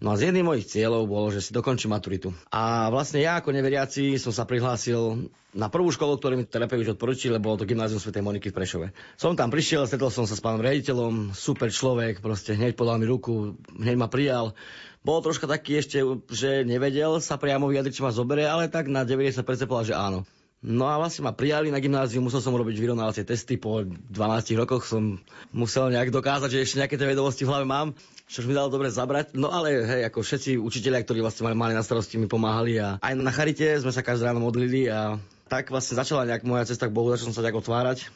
[0.02, 2.34] No a z jedným mojich cieľov bolo, že si dokončím maturitu.
[2.50, 7.38] A vlastne ja ako neveriaci som sa prihlásil na prvú školu, ktorú mi terapeut odporučil,
[7.38, 8.10] bolo to gymnázium Sv.
[8.18, 8.86] Moniky v Prešove.
[9.14, 13.06] Som tam prišiel, stretol som sa s pánom riaditeľom, super človek, proste hneď podal mi
[13.06, 14.58] ruku, hneď ma prijal.
[15.06, 16.02] Bol troška taký ešte,
[16.34, 19.38] že nevedel sa priamo vyjadriť, či ma zoberie, ale tak na 90%
[19.70, 20.26] povedal, že áno.
[20.60, 24.84] No a vlastne ma prijali na gymnáziu, musel som robiť vyrovnávacie testy, po 12 rokoch
[24.84, 25.16] som
[25.56, 27.96] musel nejak dokázať, že ešte nejaké tie vedomosti v hlave mám,
[28.28, 29.32] čo mi dalo dobre zabrať.
[29.32, 33.00] No ale hej, ako všetci učiteľia, ktorí vlastne mali, mali na starosti, mi pomáhali a
[33.00, 35.16] aj na charite sme sa každé ráno modlili a
[35.48, 38.12] tak vlastne začala nejak moja cesta k Bohu, začal som sa nejak otvárať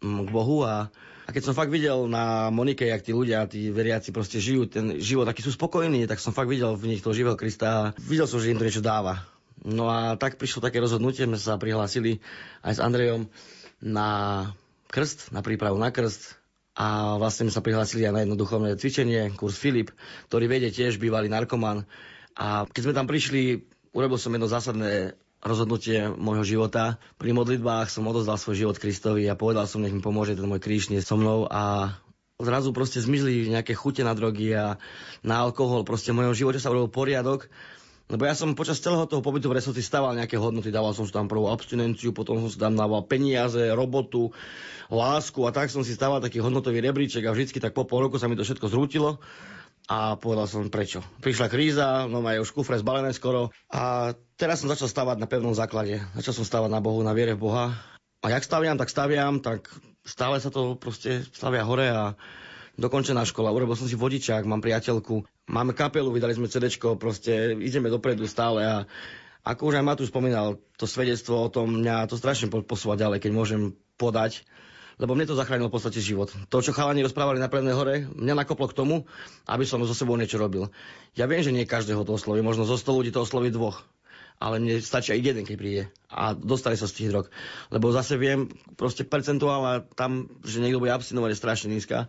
[0.00, 0.88] mm, k Bohu a
[1.22, 4.98] a keď som fakt videl na Monike, jak tí ľudia, tí veriaci proste žijú ten
[4.98, 8.26] život, aký sú spokojní, tak som fakt videl v nich toho živého Krista a videl
[8.26, 9.22] som, že im to niečo dáva.
[9.62, 12.18] No a tak prišlo také rozhodnutie, sme sa prihlásili
[12.66, 13.30] aj s Andrejom
[13.78, 14.08] na
[14.90, 16.42] krst, na prípravu na krst
[16.74, 19.94] a vlastne sme sa prihlásili aj na jedno duchovné cvičenie, kurz Filip,
[20.32, 21.84] ktorý vedie tiež bývalý narkoman.
[22.34, 27.02] A keď sme tam prišli, urobil som jedno zásadné rozhodnutie môjho života.
[27.18, 30.62] Pri modlitbách som odozdal svoj život Kristovi a povedal som, nech mi pomôže ten môj
[30.62, 31.94] kríž nie so mnou a
[32.38, 34.78] zrazu proste zmizli nejaké chute na drogy a
[35.20, 35.82] na alkohol.
[35.82, 37.50] Proste v mojom živote sa urobil poriadok
[38.10, 41.14] lebo ja som počas celého toho pobytu v resorti stával nejaké hodnoty, dával som si
[41.14, 44.34] tam prvú abstinenciu, potom som si tam dával peniaze, robotu,
[44.90, 48.18] lásku a tak som si stával taký hodnotový rebríček a vždycky tak po pol roku
[48.18, 49.22] sa mi to všetko zrútilo
[49.90, 51.02] a povedal som prečo.
[51.22, 55.54] Prišla kríza, no majú už kufre zbalené skoro a teraz som začal stavať na pevnom
[55.56, 55.98] základe.
[56.14, 57.74] Začal som stavať na Bohu, na viere v Boha.
[58.22, 59.66] A jak staviam, tak staviam, tak
[60.06, 62.14] stále sa to proste stavia hore a
[62.80, 67.92] dokončená škola, urobil som si vodičák, mám priateľku, máme kapelu, vydali sme CD, proste ideme
[67.92, 68.76] dopredu stále a
[69.42, 73.30] ako už aj Matúš spomínal, to svedectvo o tom mňa to strašne posúva ďalej, keď
[73.34, 74.46] môžem podať,
[75.02, 76.30] lebo mne to zachránilo v podstate život.
[76.30, 79.02] To, čo chalani rozprávali na Prednej hore, mňa nakoplo k tomu,
[79.50, 80.70] aby som so sebou niečo robil.
[81.18, 83.82] Ja viem, že nie každého to osloví, možno zo 100 ľudí to osloví dvoch,
[84.38, 87.26] ale mne stačí aj jeden, keď príde a dostane sa z tých drog.
[87.74, 88.46] Lebo zase viem,
[88.78, 92.06] proste percentuálne tam, že niekto bude abstinovať je strašne nízka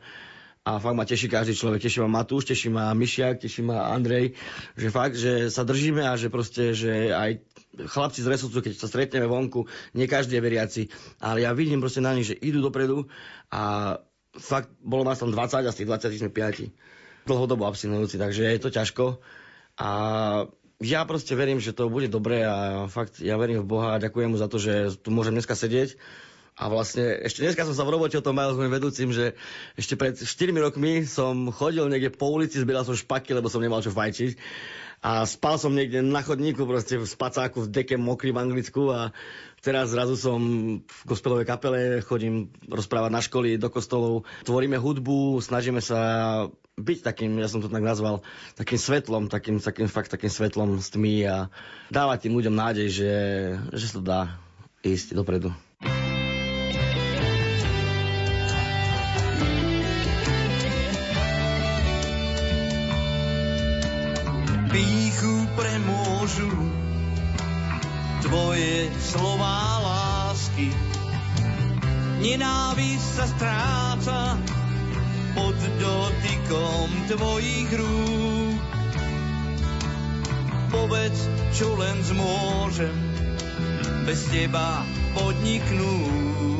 [0.63, 1.83] a fakt ma teší každý človek.
[1.83, 4.39] Teší ma Matúš, teší ma Myšiak, teší ma Andrej,
[4.79, 7.43] že fakt, že sa držíme a že proste, že aj
[7.91, 10.81] chlapci z Resúcu, keď sa stretneme vonku, nie každý je veriaci,
[11.19, 13.11] ale ja vidím proste na nich, že idú dopredu
[13.51, 13.95] a
[14.39, 18.59] fakt bolo nás tam 20 a z tých 20 sme 5 dlhodobo abstinujúci, takže je
[18.63, 19.05] to ťažko.
[19.79, 19.89] A
[20.83, 24.31] ja proste verím, že to bude dobré a fakt ja verím v Boha a ďakujem
[24.31, 25.99] mu za to, že tu môžem dneska sedieť
[26.53, 29.33] a vlastne ešte dneska som sa v robote o tom mal s mojim vedúcim, že
[29.73, 33.81] ešte pred 4 rokmi som chodil niekde po ulici, zbieral som špaky, lebo som nemal
[33.81, 34.37] čo fajčiť.
[35.03, 39.11] A spal som niekde na chodníku, proste v spacáku, v deke mokrý v Anglicku a
[39.59, 40.39] teraz zrazu som
[40.79, 45.99] v gospelovej kapele, chodím rozprávať na školy, do kostolov, tvoríme hudbu, snažíme sa
[46.79, 48.23] byť takým, ja som to tak nazval,
[48.55, 51.37] takým svetlom, takým, takým fakt takým svetlom s tmy a
[51.91, 53.13] dávať tým ľuďom nádej, že,
[53.75, 54.21] že sa dá
[54.87, 55.51] ísť dopredu.
[64.73, 66.49] Píchu premôžu
[68.25, 70.73] tvoje slová lásky.
[72.25, 74.19] Nenávisť sa stráca
[75.37, 78.57] pod dotykom tvojich rúk.
[80.73, 81.19] Povedz,
[81.53, 82.97] čo len zmôžem
[84.09, 84.81] bez teba
[85.13, 86.52] podniknúť.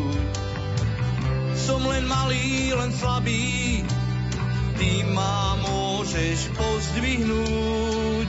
[1.64, 3.88] Som len malý, len slabý,
[4.76, 8.28] ty ma môžeš pozdvihnúť.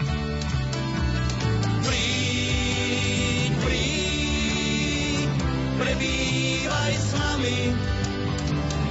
[1.82, 5.30] Príď, príď,
[5.82, 7.74] prebývaj s nami.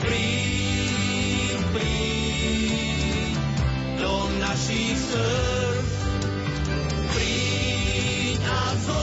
[0.04, 3.40] Príď, príď
[4.04, 5.88] do našich srdc.
[7.16, 9.03] Príď a zostaň,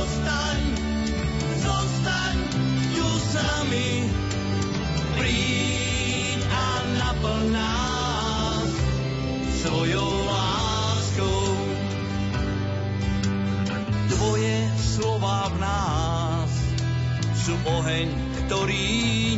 [17.66, 18.08] oheň,
[18.46, 18.88] ktorý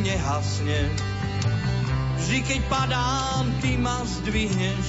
[0.03, 0.87] nehasne.
[2.19, 4.87] Vždy, keď padám, ty ma zdvihneš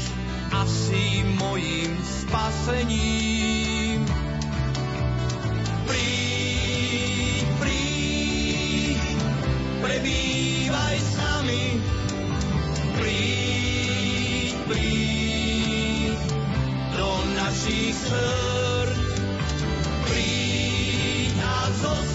[0.55, 4.07] a si mojim spasením.
[5.91, 9.03] Príď, príď,
[9.83, 11.65] prebývaj s nami.
[12.95, 16.19] Príď, príď,
[17.35, 19.03] našich srdc.
[20.07, 22.14] Príď a zostaň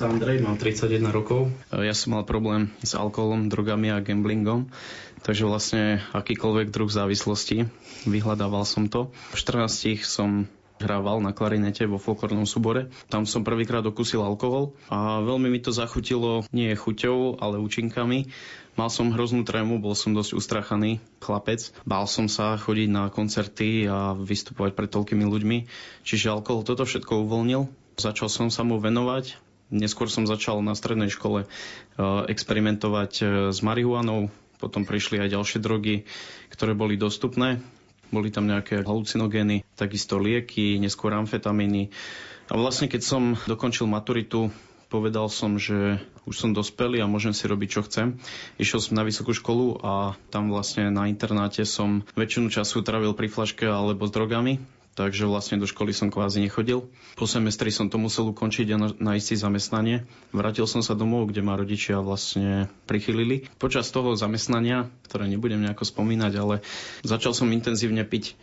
[0.00, 1.52] sa Andrej, mám 31 rokov.
[1.68, 4.72] Ja som mal problém s alkoholom, drogami a gamblingom,
[5.20, 7.68] takže vlastne akýkoľvek druh závislosti,
[8.08, 9.12] vyhľadával som to.
[9.12, 10.48] V 14 som
[10.80, 12.88] hrával na klarinete vo folklórnom súbore.
[13.12, 18.32] Tam som prvýkrát okusil alkohol a veľmi mi to zachutilo nie chuťou, ale účinkami.
[18.80, 21.76] Mal som hroznú trému, bol som dosť ustrachaný chlapec.
[21.84, 25.58] Bál som sa chodiť na koncerty a vystupovať pred toľkými ľuďmi.
[26.08, 27.68] Čiže alkohol toto všetko uvoľnil.
[28.00, 29.49] Začal som sa mu venovať.
[29.70, 31.48] Neskôr som začal na strednej škole eh,
[32.26, 34.28] experimentovať eh, s marihuanou.
[34.58, 36.04] Potom prišli aj ďalšie drogy,
[36.52, 37.62] ktoré boli dostupné.
[38.10, 41.94] Boli tam nejaké halucinogény, takisto lieky, neskôr amfetamíny.
[42.50, 44.50] A vlastne keď som dokončil maturitu,
[44.90, 48.18] povedal som, že už som dospelý a môžem si robiť, čo chcem.
[48.58, 53.30] Išiel som na vysokú školu a tam vlastne na internáte som väčšinu času trávil pri
[53.30, 54.58] flaške alebo s drogami
[55.00, 56.92] takže vlastne do školy som kvázi nechodil.
[57.16, 59.96] Po semestri som to musel ukončiť a nájsť si zamestnanie.
[60.36, 63.48] Vrátil som sa domov, kde ma rodičia vlastne prichylili.
[63.56, 66.54] Počas toho zamestnania, ktoré nebudem nejako spomínať, ale
[67.00, 68.36] začal som intenzívne piť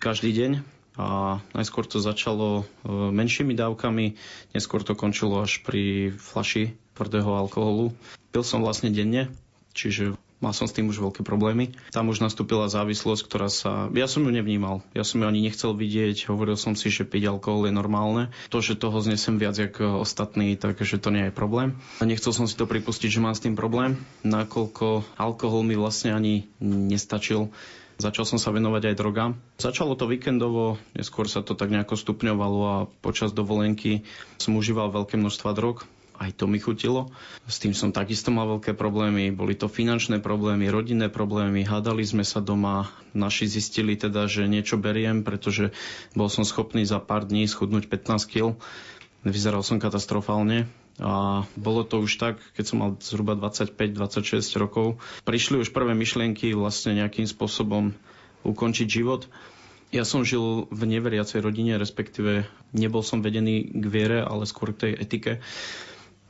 [0.00, 0.50] každý deň
[0.96, 4.16] a najskôr to začalo e, menšími dávkami,
[4.56, 7.92] neskôr to končilo až pri flaši tvrdého alkoholu.
[8.32, 9.28] Pil som vlastne denne,
[9.76, 11.76] čiže Mal som s tým už veľké problémy.
[11.92, 13.92] Tam už nastúpila závislosť, ktorá sa...
[13.92, 14.80] Ja som ju nevnímal.
[14.96, 16.32] Ja som ju ani nechcel vidieť.
[16.32, 18.32] Hovoril som si, že piť alkohol je normálne.
[18.48, 21.76] To, že toho znesem viac ako ostatní, takže to nie je problém.
[22.00, 26.48] Nechcel som si to pripustiť, že mám s tým problém, nakoľko alkohol mi vlastne ani
[26.64, 27.52] nestačil.
[28.00, 29.36] Začal som sa venovať aj drogám.
[29.60, 34.08] Začalo to víkendovo, neskôr sa to tak nejako stupňovalo a počas dovolenky
[34.40, 35.84] som užíval veľké množstva drog
[36.20, 37.08] aj to mi chutilo.
[37.48, 39.32] S tým som takisto mal veľké problémy.
[39.32, 41.64] Boli to finančné problémy, rodinné problémy.
[41.64, 42.92] Hádali sme sa doma.
[43.16, 45.72] Naši zistili teda, že niečo beriem, pretože
[46.12, 48.52] bol som schopný za pár dní schudnúť 15 kg.
[49.24, 50.68] Vyzeral som katastrofálne.
[51.00, 55.00] A bolo to už tak, keď som mal zhruba 25-26 rokov.
[55.24, 57.96] Prišli už prvé myšlienky vlastne nejakým spôsobom
[58.44, 59.24] ukončiť život.
[59.90, 62.44] Ja som žil v neveriacej rodine, respektíve
[62.76, 65.32] nebol som vedený k viere, ale skôr k tej etike.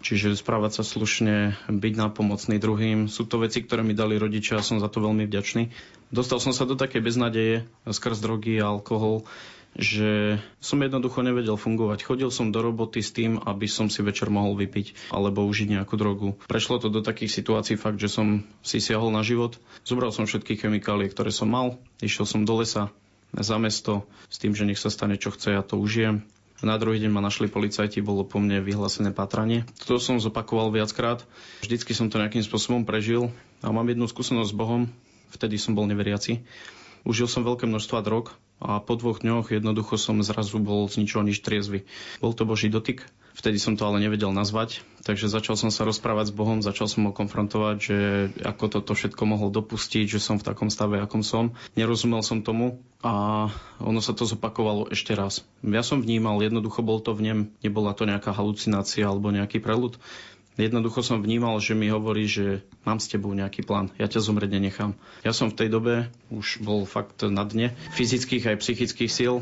[0.00, 3.04] Čiže správať sa slušne, byť nápomocný druhým.
[3.12, 5.68] Sú to veci, ktoré mi dali rodičia a som za to veľmi vďačný.
[6.08, 9.28] Dostal som sa do takej beznadeje skrz drogy a alkohol,
[9.76, 12.02] že som jednoducho nevedel fungovať.
[12.02, 15.94] Chodil som do roboty s tým, aby som si večer mohol vypiť alebo užiť nejakú
[16.00, 16.34] drogu.
[16.48, 19.60] Prešlo to do takých situácií fakt, že som si siahol na život.
[19.84, 21.78] Zobral som všetky chemikálie, ktoré som mal.
[22.02, 22.90] Išiel som do lesa,
[23.30, 26.26] za mesto s tým, že nech sa stane čo chce, ja to užijem.
[26.60, 29.64] Na druhý deň ma našli policajti, bolo po mne vyhlásené patranie.
[29.88, 31.24] To som zopakoval viackrát.
[31.64, 33.32] Vždycky som to nejakým spôsobom prežil
[33.64, 34.82] a mám jednu skúsenosť s Bohom.
[35.32, 36.44] Vtedy som bol neveriaci.
[37.08, 41.24] Užil som veľké množstva drog a po dvoch dňoch jednoducho som zrazu bol z ničoho
[41.24, 41.88] nič triezvy.
[42.20, 46.32] Bol to Boží dotyk, vtedy som to ale nevedel nazvať, takže začal som sa rozprávať
[46.32, 47.96] s Bohom, začal som ho konfrontovať, že
[48.44, 51.56] ako toto všetko mohol dopustiť, že som v takom stave, akom som.
[51.74, 53.48] Nerozumel som tomu a
[53.80, 55.42] ono sa to zopakovalo ešte raz.
[55.64, 59.96] Ja som vnímal, jednoducho bol to v nem, nebola to nejaká halucinácia alebo nejaký prelud.
[60.60, 64.60] Jednoducho som vnímal, že mi hovorí, že mám s tebou nejaký plán, ja ťa zomrieť
[64.60, 64.92] nenechám.
[65.24, 65.94] Ja som v tej dobe
[66.28, 69.40] už bol fakt na dne fyzických aj psychických síl,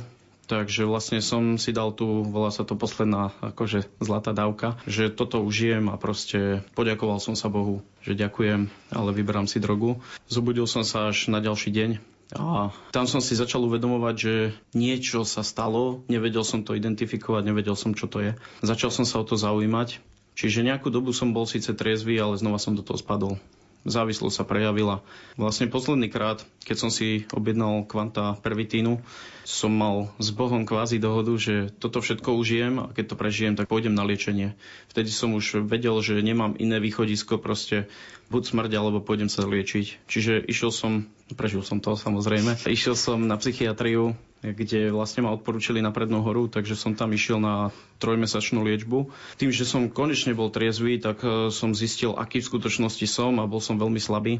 [0.48, 5.44] Takže vlastne som si dal tu, volá sa to posledná akože zlatá dávka, že toto
[5.44, 10.00] užijem a proste poďakoval som sa Bohu, že ďakujem, ale vyberám si drogu.
[10.24, 11.90] Zobudil som sa až na ďalší deň,
[12.28, 14.34] a tam som si začal uvedomovať, že
[14.76, 18.32] niečo sa stalo, nevedel som to identifikovať, nevedel som, čo to je.
[18.60, 19.96] Začal som sa o to zaujímať
[20.38, 23.42] Čiže nejakú dobu som bol síce triezvy, ale znova som do toho spadol.
[23.88, 25.00] Závislosť sa prejavila.
[25.40, 29.00] Vlastne posledný krát, keď som si objednal kvanta pervitínu,
[29.48, 33.66] som mal s Bohom kvázi dohodu, že toto všetko užijem a keď to prežijem, tak
[33.72, 34.52] pôjdem na liečenie.
[34.92, 37.88] Vtedy som už vedel, že nemám iné východisko, proste
[38.28, 40.04] buď smrť, alebo pôjdem sa liečiť.
[40.04, 40.92] Čiže išiel som,
[41.32, 44.12] prežil som to samozrejme, išiel som na psychiatriu,
[44.42, 49.10] kde vlastne ma odporúčili na prednú horu, takže som tam išiel na trojmesačnú liečbu.
[49.38, 53.50] Tým, že som konečne bol triezvy, tak eh, som zistil, aký v skutočnosti som a
[53.50, 54.38] bol som veľmi slabý.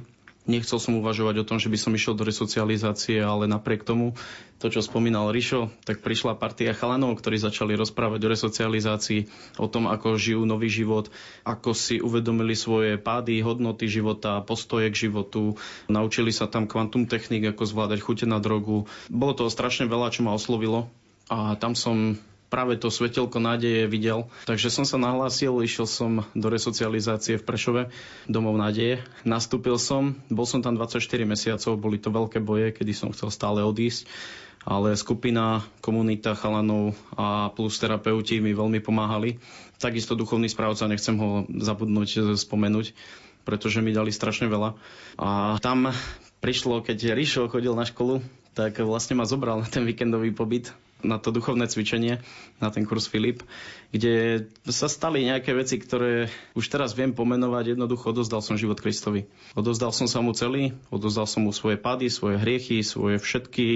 [0.49, 4.17] Nechcel som uvažovať o tom, že by som išiel do resocializácie, ale napriek tomu,
[4.57, 9.21] to, čo spomínal Rišo, tak prišla partia chalanov, ktorí začali rozprávať o resocializácii,
[9.61, 11.13] o tom, ako žijú nový život,
[11.45, 15.61] ako si uvedomili svoje pády, hodnoty života, postoje k životu.
[15.87, 18.89] Naučili sa tam kvantum technik, ako zvládať chute na drogu.
[19.13, 20.89] Bolo toho strašne veľa, čo ma oslovilo
[21.29, 22.17] a tam som
[22.49, 24.27] práve to svetelko nádeje videl.
[24.45, 27.83] Takže som sa nahlásil, išiel som do resocializácie v Prešove,
[28.25, 29.05] domov nádeje.
[29.23, 33.61] Nastúpil som, bol som tam 24 mesiacov, boli to veľké boje, kedy som chcel stále
[33.63, 34.09] odísť
[34.69, 39.41] ale skupina, komunita chalanov a plus terapeuti mi veľmi pomáhali.
[39.81, 42.93] Takisto duchovný správca, nechcem ho zabudnúť, spomenúť,
[43.49, 44.77] pretože mi dali strašne veľa.
[45.17, 45.89] A tam
[46.45, 48.21] prišlo, keď Rišo chodil na školu,
[48.53, 50.69] tak vlastne ma zobral na ten víkendový pobyt
[51.03, 52.19] na to duchovné cvičenie,
[52.59, 53.47] na ten kurz Filip,
[53.95, 56.27] kde sa stali nejaké veci, ktoré
[56.59, 57.79] už teraz viem pomenovať.
[57.79, 59.31] Jednoducho odozdal som život Kristovi.
[59.55, 63.67] Odozdal som sa mu celý, odozdal som mu svoje pady, svoje hriechy, svoje všetky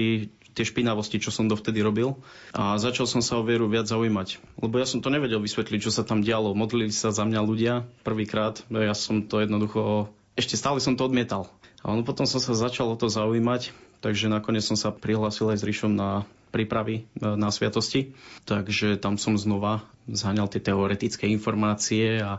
[0.53, 2.21] tie špinavosti, čo som dovtedy robil
[2.53, 4.37] a začal som sa o vieru viac zaujímať.
[4.61, 6.53] Lebo ja som to nevedel vysvetliť, čo sa tam dialo.
[6.53, 7.73] Modlili sa za mňa ľudia
[8.05, 11.49] prvýkrát, no ja som to jednoducho, ešte stále som to odmietal.
[11.81, 15.67] A potom som sa začal o to zaujímať, takže nakoniec som sa prihlásil aj s
[15.67, 16.23] Ríšom na
[16.53, 18.13] prípravy e, na sviatosti.
[18.45, 22.37] Takže tam som znova zháňal tie teoretické informácie a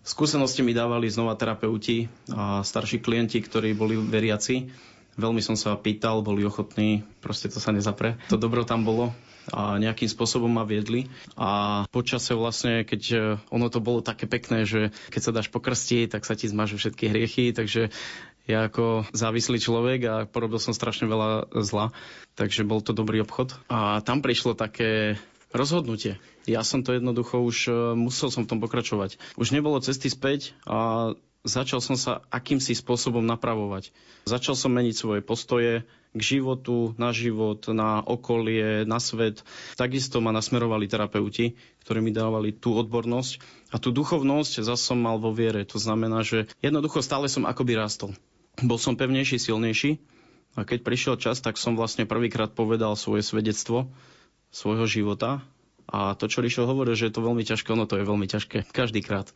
[0.00, 4.72] skúsenosti mi dávali znova terapeuti a starší klienti, ktorí boli veriaci.
[5.20, 8.16] Veľmi som sa pýtal, boli ochotní, proste to sa nezapre.
[8.32, 9.12] To dobro tam bolo
[9.50, 11.10] a nejakým spôsobom ma viedli.
[11.34, 13.16] A počase vlastne, keď e,
[13.50, 17.10] ono to bolo také pekné, že keď sa dáš pokrstiť, tak sa ti zmažu všetky
[17.10, 17.90] hriechy, takže
[18.50, 21.94] ja ako závislý človek a porobil som strašne veľa zla,
[22.34, 23.54] takže bol to dobrý obchod.
[23.70, 25.16] A tam prišlo také
[25.54, 26.18] rozhodnutie.
[26.46, 29.18] Ja som to jednoducho už e, musel som v tom pokračovať.
[29.38, 33.90] Už nebolo cesty späť a začal som sa akýmsi spôsobom napravovať.
[34.28, 39.46] Začal som meniť svoje postoje k životu, na život, na okolie, na svet.
[39.78, 41.54] Takisto ma nasmerovali terapeuti,
[41.86, 43.38] ktorí mi dávali tú odbornosť.
[43.70, 45.62] A tú duchovnosť zase som mal vo viere.
[45.70, 48.10] To znamená, že jednoducho stále som akoby rástol
[48.58, 50.02] bol som pevnejší, silnejší.
[50.58, 53.86] A keď prišiel čas, tak som vlastne prvýkrát povedal svoje svedectvo
[54.50, 55.46] svojho života.
[55.90, 58.66] A to, čo Rišo hovorí, že je to veľmi ťažké, ono to je veľmi ťažké.
[58.80, 59.30] Každýkrát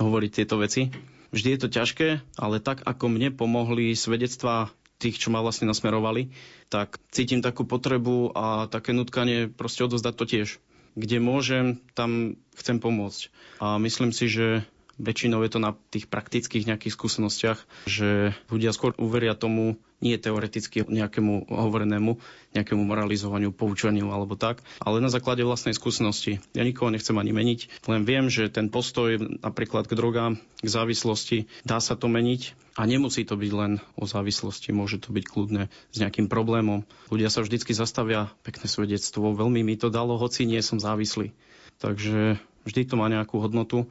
[0.00, 0.92] hovoriť tieto veci.
[1.32, 4.68] Vždy je to ťažké, ale tak ako mne pomohli svedectvá
[5.00, 6.30] tých, čo ma vlastne nasmerovali,
[6.70, 10.48] tak cítim takú potrebu a také nutkanie proste odozdať to tiež.
[10.92, 13.32] Kde môžem, tam chcem pomôcť.
[13.58, 14.62] A myslím si, že
[15.00, 20.82] Väčšinou je to na tých praktických nejakých skúsenostiach, že ľudia skôr uveria tomu, nie teoreticky
[20.82, 22.18] nejakému hovorenému,
[22.58, 26.42] nejakému moralizovaniu, poučaniu alebo tak, ale na základe vlastnej skúsenosti.
[26.58, 31.46] Ja nikoho nechcem ani meniť, len viem, že ten postoj napríklad k drogám, k závislosti,
[31.62, 35.70] dá sa to meniť a nemusí to byť len o závislosti, môže to byť kľudne
[35.70, 36.82] s nejakým problémom.
[37.14, 41.30] Ľudia sa vždycky zastavia, pekné svedectvo, veľmi mi to dalo, hoci nie som závislý.
[41.78, 43.86] Takže vždy to má nejakú hodnotu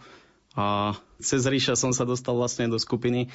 [0.51, 3.31] a cez Ríša som sa dostal vlastne do skupiny,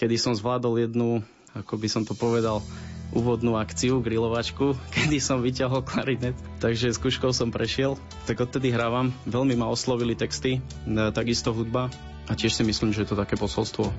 [0.00, 1.20] kedy som zvládol jednu,
[1.52, 2.64] ako by som to povedal,
[3.12, 6.34] úvodnú akciu, grilovačku, kedy som vyťahol klarinet.
[6.64, 9.12] Takže skúškou som prešiel, tak odtedy hrávam.
[9.28, 10.60] Veľmi ma oslovili texty, e,
[11.12, 11.92] takisto hudba
[12.24, 13.92] a tiež si myslím, že je to také posolstvo.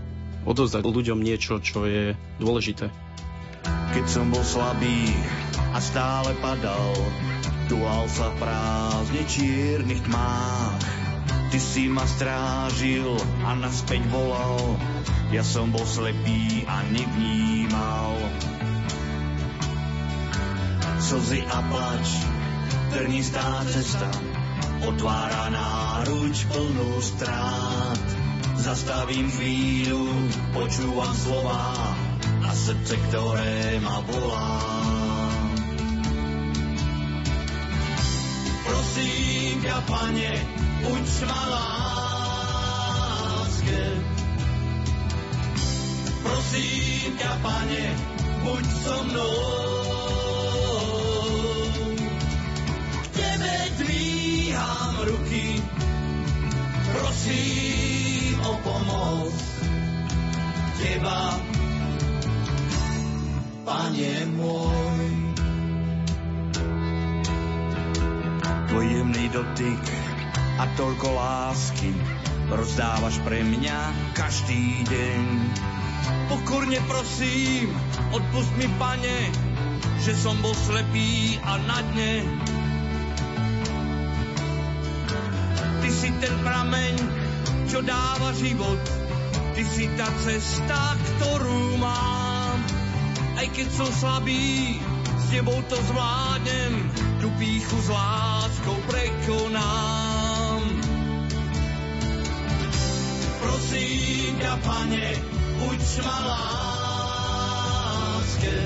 [0.46, 2.90] Odozdať ľuďom niečo, čo je dôležité.
[3.66, 5.10] Keď som bol slabý
[5.74, 6.94] a stále padal,
[7.66, 10.95] dual sa prázdne čiernych tmách
[11.56, 13.16] Ty si ma strážil
[13.48, 14.76] a naspäť volal,
[15.32, 18.20] ja som bol slepý a nevnímal.
[21.00, 22.12] Slzy a plač,
[22.92, 24.12] trnistá cesta,
[24.84, 28.04] otvára náruč plnú strát.
[28.60, 30.12] Zastavím chvíľu,
[30.52, 31.72] počúvam slova
[32.44, 35.05] a srdce, ktoré ma volá.
[38.66, 40.42] Prosím ťa, pane,
[40.82, 41.42] buď ma
[43.46, 43.82] láske.
[46.26, 47.84] Prosím ťa, pane,
[48.42, 49.38] buď so mnou.
[53.06, 55.62] K tebe dvíham ruky,
[56.90, 59.38] prosím o pomoc.
[60.82, 61.38] Teba,
[63.62, 65.25] pane môj.
[68.76, 69.84] Tvoj jemný dotyk
[70.60, 71.96] a toľko lásky
[72.52, 75.24] rozdávaš pre mňa každý deň.
[76.28, 77.72] Pokorne prosím,
[78.12, 79.32] odpust mi, pane,
[80.04, 82.28] že som bol slepý a na dne.
[85.80, 86.94] Ty si ten prameň,
[87.72, 88.84] čo dáva život,
[89.56, 92.60] ty si tá cesta, ktorú mám.
[93.40, 94.84] Aj keď som slabý,
[95.16, 96.92] s tebou to zvládnem,
[97.24, 97.88] tú píchu s
[98.66, 100.62] láskou prekonám.
[103.42, 105.14] prosím ťa, pane,
[105.60, 106.20] buď ma
[108.10, 108.58] láske.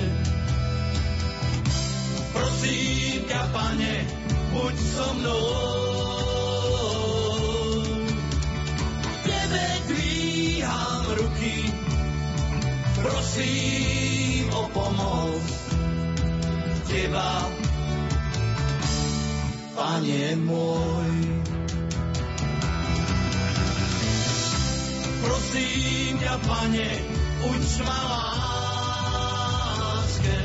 [2.31, 4.07] Prosím ťa, pane,
[4.55, 5.47] buď so mnou.
[9.23, 11.73] Tebe dvíham ruky,
[12.95, 15.43] prosím o pomoc.
[16.87, 17.58] Teba,
[19.79, 21.15] Pane môj.
[25.23, 26.89] Prosím ťa, Pane,
[27.47, 27.99] uč ma
[30.03, 30.35] láske.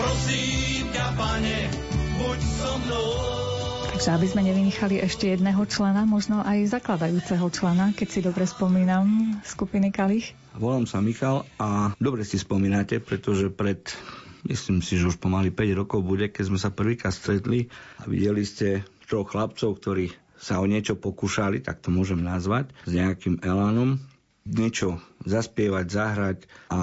[0.00, 1.58] Prosím ťa, Pane,
[2.16, 3.08] buď so mnou.
[3.92, 9.36] Takže aby sme nevynechali ešte jedného člena, možno aj zakladajúceho člena, keď si dobre spomínam,
[9.44, 10.32] skupiny Kalich.
[10.56, 13.84] Volám sa Michal a dobre si spomínate, pretože pred
[14.46, 17.68] myslím si, že už pomaly 5 rokov bude, keď sme sa prvýkrát stretli
[18.00, 22.92] a videli ste troch chlapcov, ktorí sa o niečo pokúšali, tak to môžem nazvať, s
[22.92, 23.96] nejakým elánom,
[24.46, 26.38] niečo zaspievať, zahrať
[26.70, 26.80] a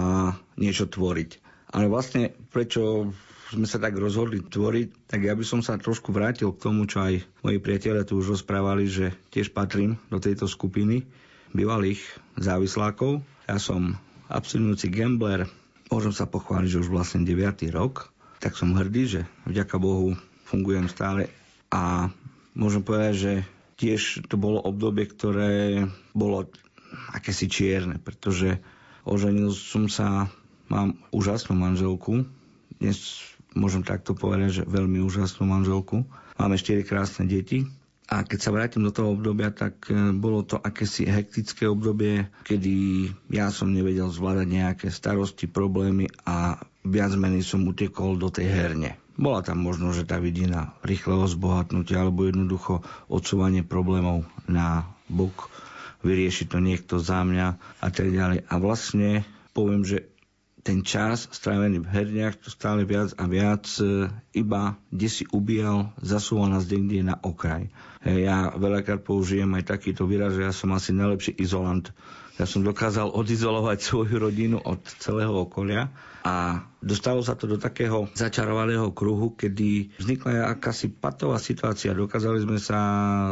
[0.59, 1.30] niečo tvoriť.
[1.74, 3.14] Ale vlastne prečo
[3.53, 7.05] sme sa tak rozhodli tvoriť, tak ja by som sa trošku vrátil k tomu, čo
[7.05, 11.05] aj moji priatelia tu už rozprávali, že tiež patrím do tejto skupiny
[11.53, 12.01] bývalých
[12.41, 13.22] závislákov.
[13.45, 15.45] Ja som abstinujúci gambler,
[15.94, 17.70] môžem sa pochváliť, že už vlastne 9.
[17.70, 18.10] rok,
[18.41, 20.18] tak som hrdý, že vďaka Bohu
[20.50, 21.30] fungujem stále
[21.70, 22.10] a
[22.58, 23.34] môžem povedať, že
[23.78, 25.86] tiež to bolo obdobie, ktoré
[26.18, 26.50] bolo
[27.14, 28.58] akési čierne, pretože
[29.06, 30.34] oženil som sa,
[30.66, 32.26] mám úžasnú manželku,
[32.82, 33.22] dnes
[33.54, 36.10] môžem takto povedať, že veľmi úžasnú manželku.
[36.41, 37.70] Máme štyri krásne deti.
[38.12, 43.08] A keď sa vrátim do toho obdobia, tak e, bolo to akési hektické obdobie, kedy
[43.32, 48.99] ja som nevedel zvládať nejaké starosti, problémy a viac menej som utekol do tej herne.
[49.16, 55.54] Bola tam možno, že tá vidina rýchleho zbohatnutia alebo jednoducho odsúvanie problémov na bok,
[56.04, 57.47] vyrieši to niekto za mňa
[57.80, 58.43] a tak ďalej.
[58.49, 59.24] A vlastne
[59.54, 60.12] poviem, že
[60.64, 65.91] ten čas strávený v herniach to stále viac a viac e, iba kde si ubíjal,
[65.99, 67.68] zasúval nás niekde na okraj.
[67.99, 71.91] E, ja veľakrát použijem aj takýto výraz, že ja som asi najlepší izolant.
[72.42, 78.08] Ja som dokázal odizolovať svoju rodinu od celého okolia a dostalo sa to do takého
[78.16, 81.92] začarovaného kruhu, kedy vznikla akási patová situácia.
[81.92, 82.80] Dokázali sme sa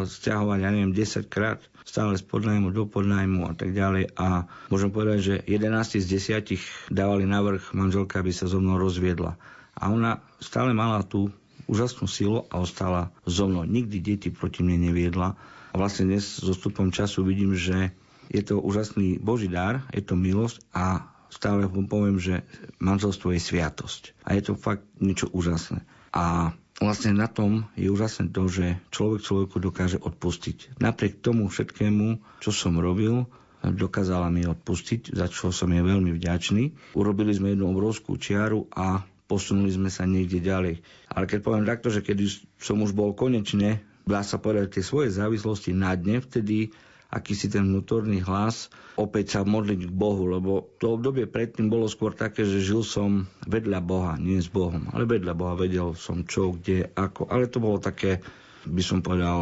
[0.03, 4.13] stiahovať, ja neviem, 10 krát stále z podnajmu do podnajmu a tak ďalej.
[4.19, 9.39] A môžem povedať, že 11 z 10 dávali navrh manželka, aby sa so mnou rozviedla.
[9.75, 11.31] A ona stále mala tú
[11.65, 13.63] úžasnú silu a ostala so mnou.
[13.63, 15.39] Nikdy deti proti mne neviedla.
[15.71, 17.95] A vlastne dnes so stupom času vidím, že
[18.31, 22.47] je to úžasný Boží dar, je to milosť a stále poviem, že
[22.79, 24.15] manželstvo je sviatosť.
[24.23, 25.83] A je to fakt niečo úžasné.
[26.15, 30.79] A vlastne na tom je úžasné to, že človek človeku dokáže odpustiť.
[30.79, 33.27] Napriek tomu všetkému, čo som robil,
[33.61, 36.95] dokázala mi odpustiť, za čo som je veľmi vďačný.
[36.97, 40.83] Urobili sme jednu obrovskú čiaru a posunuli sme sa niekde ďalej.
[41.07, 42.27] Ale keď poviem takto, že kedy
[42.59, 46.73] som už bol konečne, dá sa povedať, tie svoje závislosti na dne, vtedy
[47.11, 52.15] akýsi ten vnútorný hlas, opäť sa modliť k Bohu, lebo to obdobie predtým bolo skôr
[52.15, 56.55] také, že žil som vedľa Boha, nie s Bohom, ale vedľa Boha vedel som čo,
[56.55, 58.23] kde, ako, ale to bolo také,
[58.63, 59.39] by som povedal,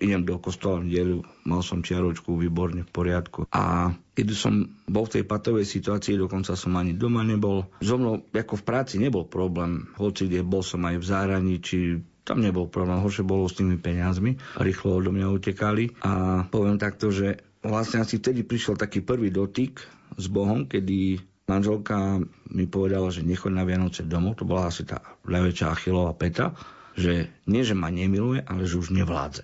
[0.00, 3.46] idem do kostola v nedelu, mal som čiaročku výborne v poriadku.
[3.52, 7.68] A keď som bol v tej patovej situácii, dokonca som ani doma nebol.
[7.84, 9.92] So mnou, ako v práci, nebol problém.
[10.00, 11.80] Hoci kde bol som aj v zahraničí,
[12.30, 17.10] tam nebol problém, horšie bolo s tými peniazmi, rýchlo odo mňa utekali a poviem takto,
[17.10, 19.82] že vlastne asi vtedy prišiel taký prvý dotyk
[20.14, 21.18] s Bohom, kedy
[21.50, 22.22] manželka
[22.54, 26.54] mi povedala, že nechoď na Vianoce domov, to bola asi tá najväčšia achilová peta,
[26.94, 29.42] že nie, že ma nemiluje, ale že už nevládze.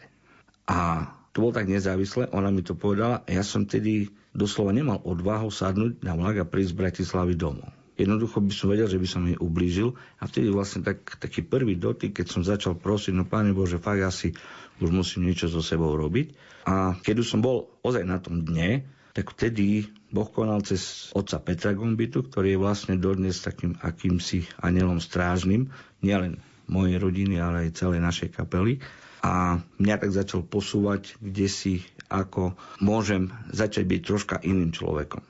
[0.70, 5.02] A to bolo tak nezávisle, ona mi to povedala a ja som tedy doslova nemal
[5.02, 7.75] odvahu sadnúť na vlak a prísť z Bratislavy domov.
[7.96, 11.80] Jednoducho by som vedel, že by som jej ublížil a vtedy vlastne tak, taký prvý
[11.80, 14.36] dotyk, keď som začal prosiť, no Pane Bože, fakt asi
[14.84, 16.36] už musím niečo so sebou robiť.
[16.68, 18.84] A keď už som bol ozaj na tom dne,
[19.16, 25.00] tak vtedy Boh konal cez otca Petra Gombitu, ktorý je vlastne dodnes takým akýmsi anielom
[25.00, 25.72] strážnym,
[26.04, 28.84] nielen mojej rodiny, ale aj celej našej kapely.
[29.24, 31.74] A mňa tak začal posúvať, kde si
[32.12, 35.24] ako môžem začať byť troška iným človekom.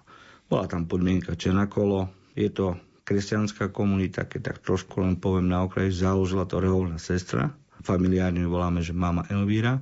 [0.50, 2.76] Bola tam podmienka Čenakolo, je to
[3.08, 7.56] kresťanská komunita, keď tak trošku len poviem na okraj, založila to reholná sestra.
[7.80, 9.80] Familiárne voláme, že mama Elvíra.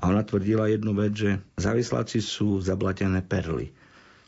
[0.00, 3.72] A ona tvrdila jednu vec, že závisláci sú zablatené perly.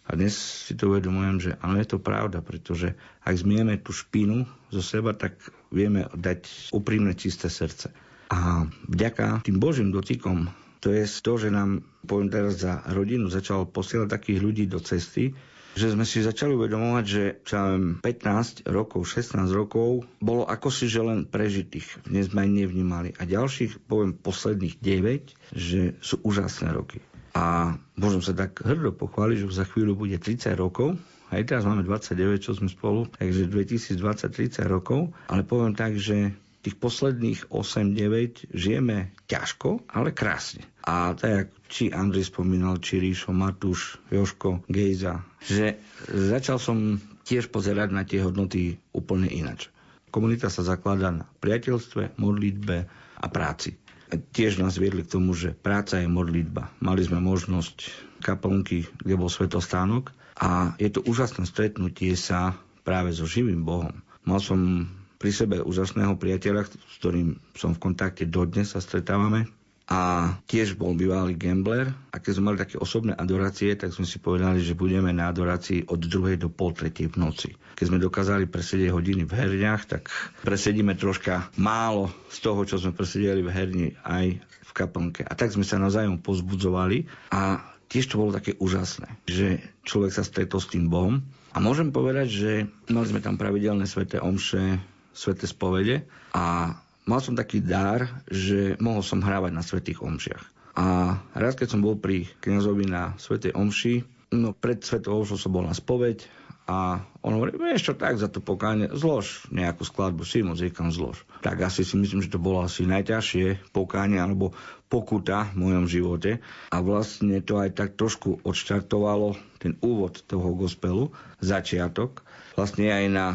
[0.06, 4.44] A dnes si to uvedomujem, že áno, je to pravda, pretože ak zmieme tú špinu
[4.74, 5.38] zo seba, tak
[5.70, 7.94] vieme dať úprimné čisté srdce.
[8.32, 10.50] A vďaka tým Božím dotykom,
[10.82, 15.30] to je to, že nám, poviem teraz za rodinu, začal posielať takých ľudí do cesty,
[15.72, 17.66] že sme si začali uvedomovať, že čo ja
[18.00, 22.04] 15 rokov, 16 rokov bolo ako si, že len prežitých.
[22.04, 23.10] Dnes sme aj nevnímali.
[23.16, 27.00] A ďalších, poviem, posledných 9, že sú úžasné roky.
[27.32, 31.00] A môžem sa tak hrdo pochváliť, že za chvíľu bude 30 rokov,
[31.32, 36.78] aj teraz máme 29, čo sme spolu, takže 2020-30 rokov, ale poviem tak, že tých
[36.78, 40.62] posledných 8-9 žijeme ťažko, ale krásne.
[40.86, 47.88] A tak, či Andrej spomínal, či Ríšo, Matúš, Joško, Gejza, že začal som tiež pozerať
[47.90, 49.70] na tie hodnoty úplne inač.
[50.14, 52.76] Komunita sa zakladá na priateľstve, modlitbe
[53.18, 53.78] a práci.
[54.12, 56.68] A tiež nás viedli k tomu, že práca je modlitba.
[56.84, 57.88] Mali sme možnosť
[58.20, 62.54] kaplnky, kde bol svetostánok a je to úžasné stretnutie sa
[62.84, 64.04] práve so živým Bohom.
[64.28, 64.86] Mal som
[65.22, 69.46] pri sebe úžasného priateľa, s ktorým som v kontakte dodnes sa stretávame.
[69.86, 71.92] A tiež bol bývalý gambler.
[72.10, 75.86] A keď sme mali také osobné adorácie, tak sme si povedali, že budeme na adorácii
[75.90, 77.50] od druhej do pol tretej v noci.
[77.76, 80.08] Keď sme dokázali presedieť hodiny v herniach, tak
[80.42, 85.28] presedíme troška málo z toho, čo sme presedeli v herni aj v kaplnke.
[85.28, 87.60] A tak sme sa navzájom pozbudzovali a
[87.92, 91.20] tiež to bolo také úžasné, že človek sa stretol s tým Bohom.
[91.52, 92.52] A môžem povedať, že
[92.88, 94.80] mali sme tam pravidelné sveté omše,
[95.12, 100.44] sveté spovede a mal som taký dar, že mohol som hrávať na svetých omšiach.
[100.72, 103.94] A raz, keď som bol pri kniazovi na svetej omši,
[104.32, 106.24] no pred svetou omšou som bol na spoveď
[106.64, 111.26] a on hovorí, vieš čo, tak za to pokáne, zlož nejakú skladbu, si riekam zlož.
[111.42, 114.54] Tak asi si myslím, že to bolo asi najťažšie pokáne alebo
[114.86, 116.38] pokuta v mojom živote.
[116.70, 121.10] A vlastne to aj tak trošku odštartovalo ten úvod toho gospelu,
[121.42, 122.22] začiatok.
[122.54, 123.26] Vlastne aj na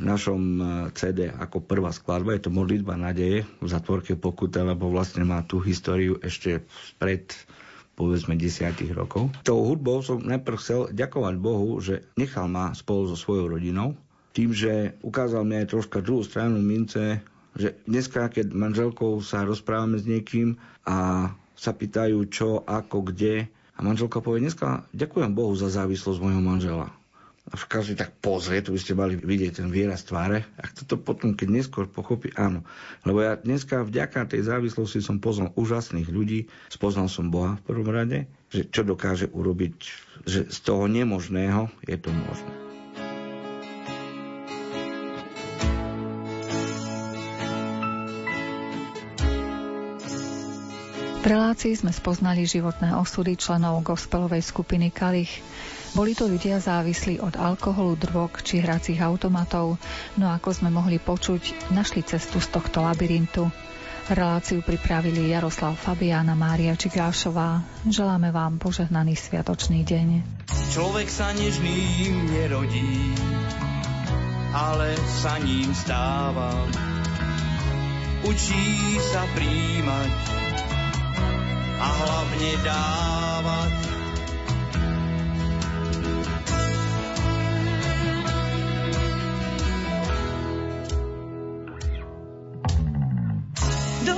[0.00, 0.62] našom e,
[0.96, 2.32] CD ako prvá skladba.
[2.32, 6.64] Je to Modlitba nadeje v zatvorke pokuta, lebo vlastne má tú históriu ešte
[6.96, 7.28] pred
[7.92, 9.28] povedzme desiatich rokov.
[9.44, 13.92] Tou hudbou som najprv chcel ďakovať Bohu, že nechal ma spolu so svojou rodinou,
[14.32, 17.20] tým, že ukázal mi aj troška druhú stranu mince,
[17.52, 20.56] že dneska, keď manželkou sa rozprávame s niekým
[20.88, 23.44] a sa pýtajú čo, ako, kde,
[23.76, 26.88] a manželka povie, dneska ďakujem Bohu za závislosť mojho manžela
[27.50, 30.46] a každý tak pozrie, tu by ste mali vidieť ten výraz tváre.
[30.62, 32.62] A toto potom, keď neskôr pochopí, áno.
[33.02, 37.90] Lebo ja dneska vďaka tej závislosti som poznal úžasných ľudí, spoznal som Boha v prvom
[37.90, 39.74] rade, že čo dokáže urobiť,
[40.22, 42.52] že z toho nemožného je to možné.
[51.22, 55.38] V relácii sme spoznali životné osudy členov gospelovej skupiny Kalich.
[55.92, 59.76] Boli to ľudia závislí od alkoholu, drog či hracích automatov,
[60.16, 63.52] no ako sme mohli počuť, našli cestu z tohto labyrintu.
[64.08, 67.60] Reláciu pripravili Jaroslav Fabiana, Mária Čigášová.
[67.84, 70.08] Želáme vám požehnaný sviatočný deň.
[70.72, 73.12] Človek sa nežným nerodí,
[74.56, 76.66] ale sa ním stáva.
[78.24, 80.12] Učí sa príjmať
[81.78, 84.01] a hlavne dávať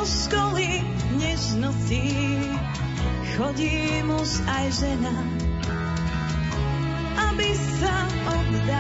[0.04, 0.80] školy
[1.20, 2.04] nežnosti
[3.36, 5.14] chodí muž aj žena,
[7.28, 7.94] aby sa
[8.28, 8.74] obdarili.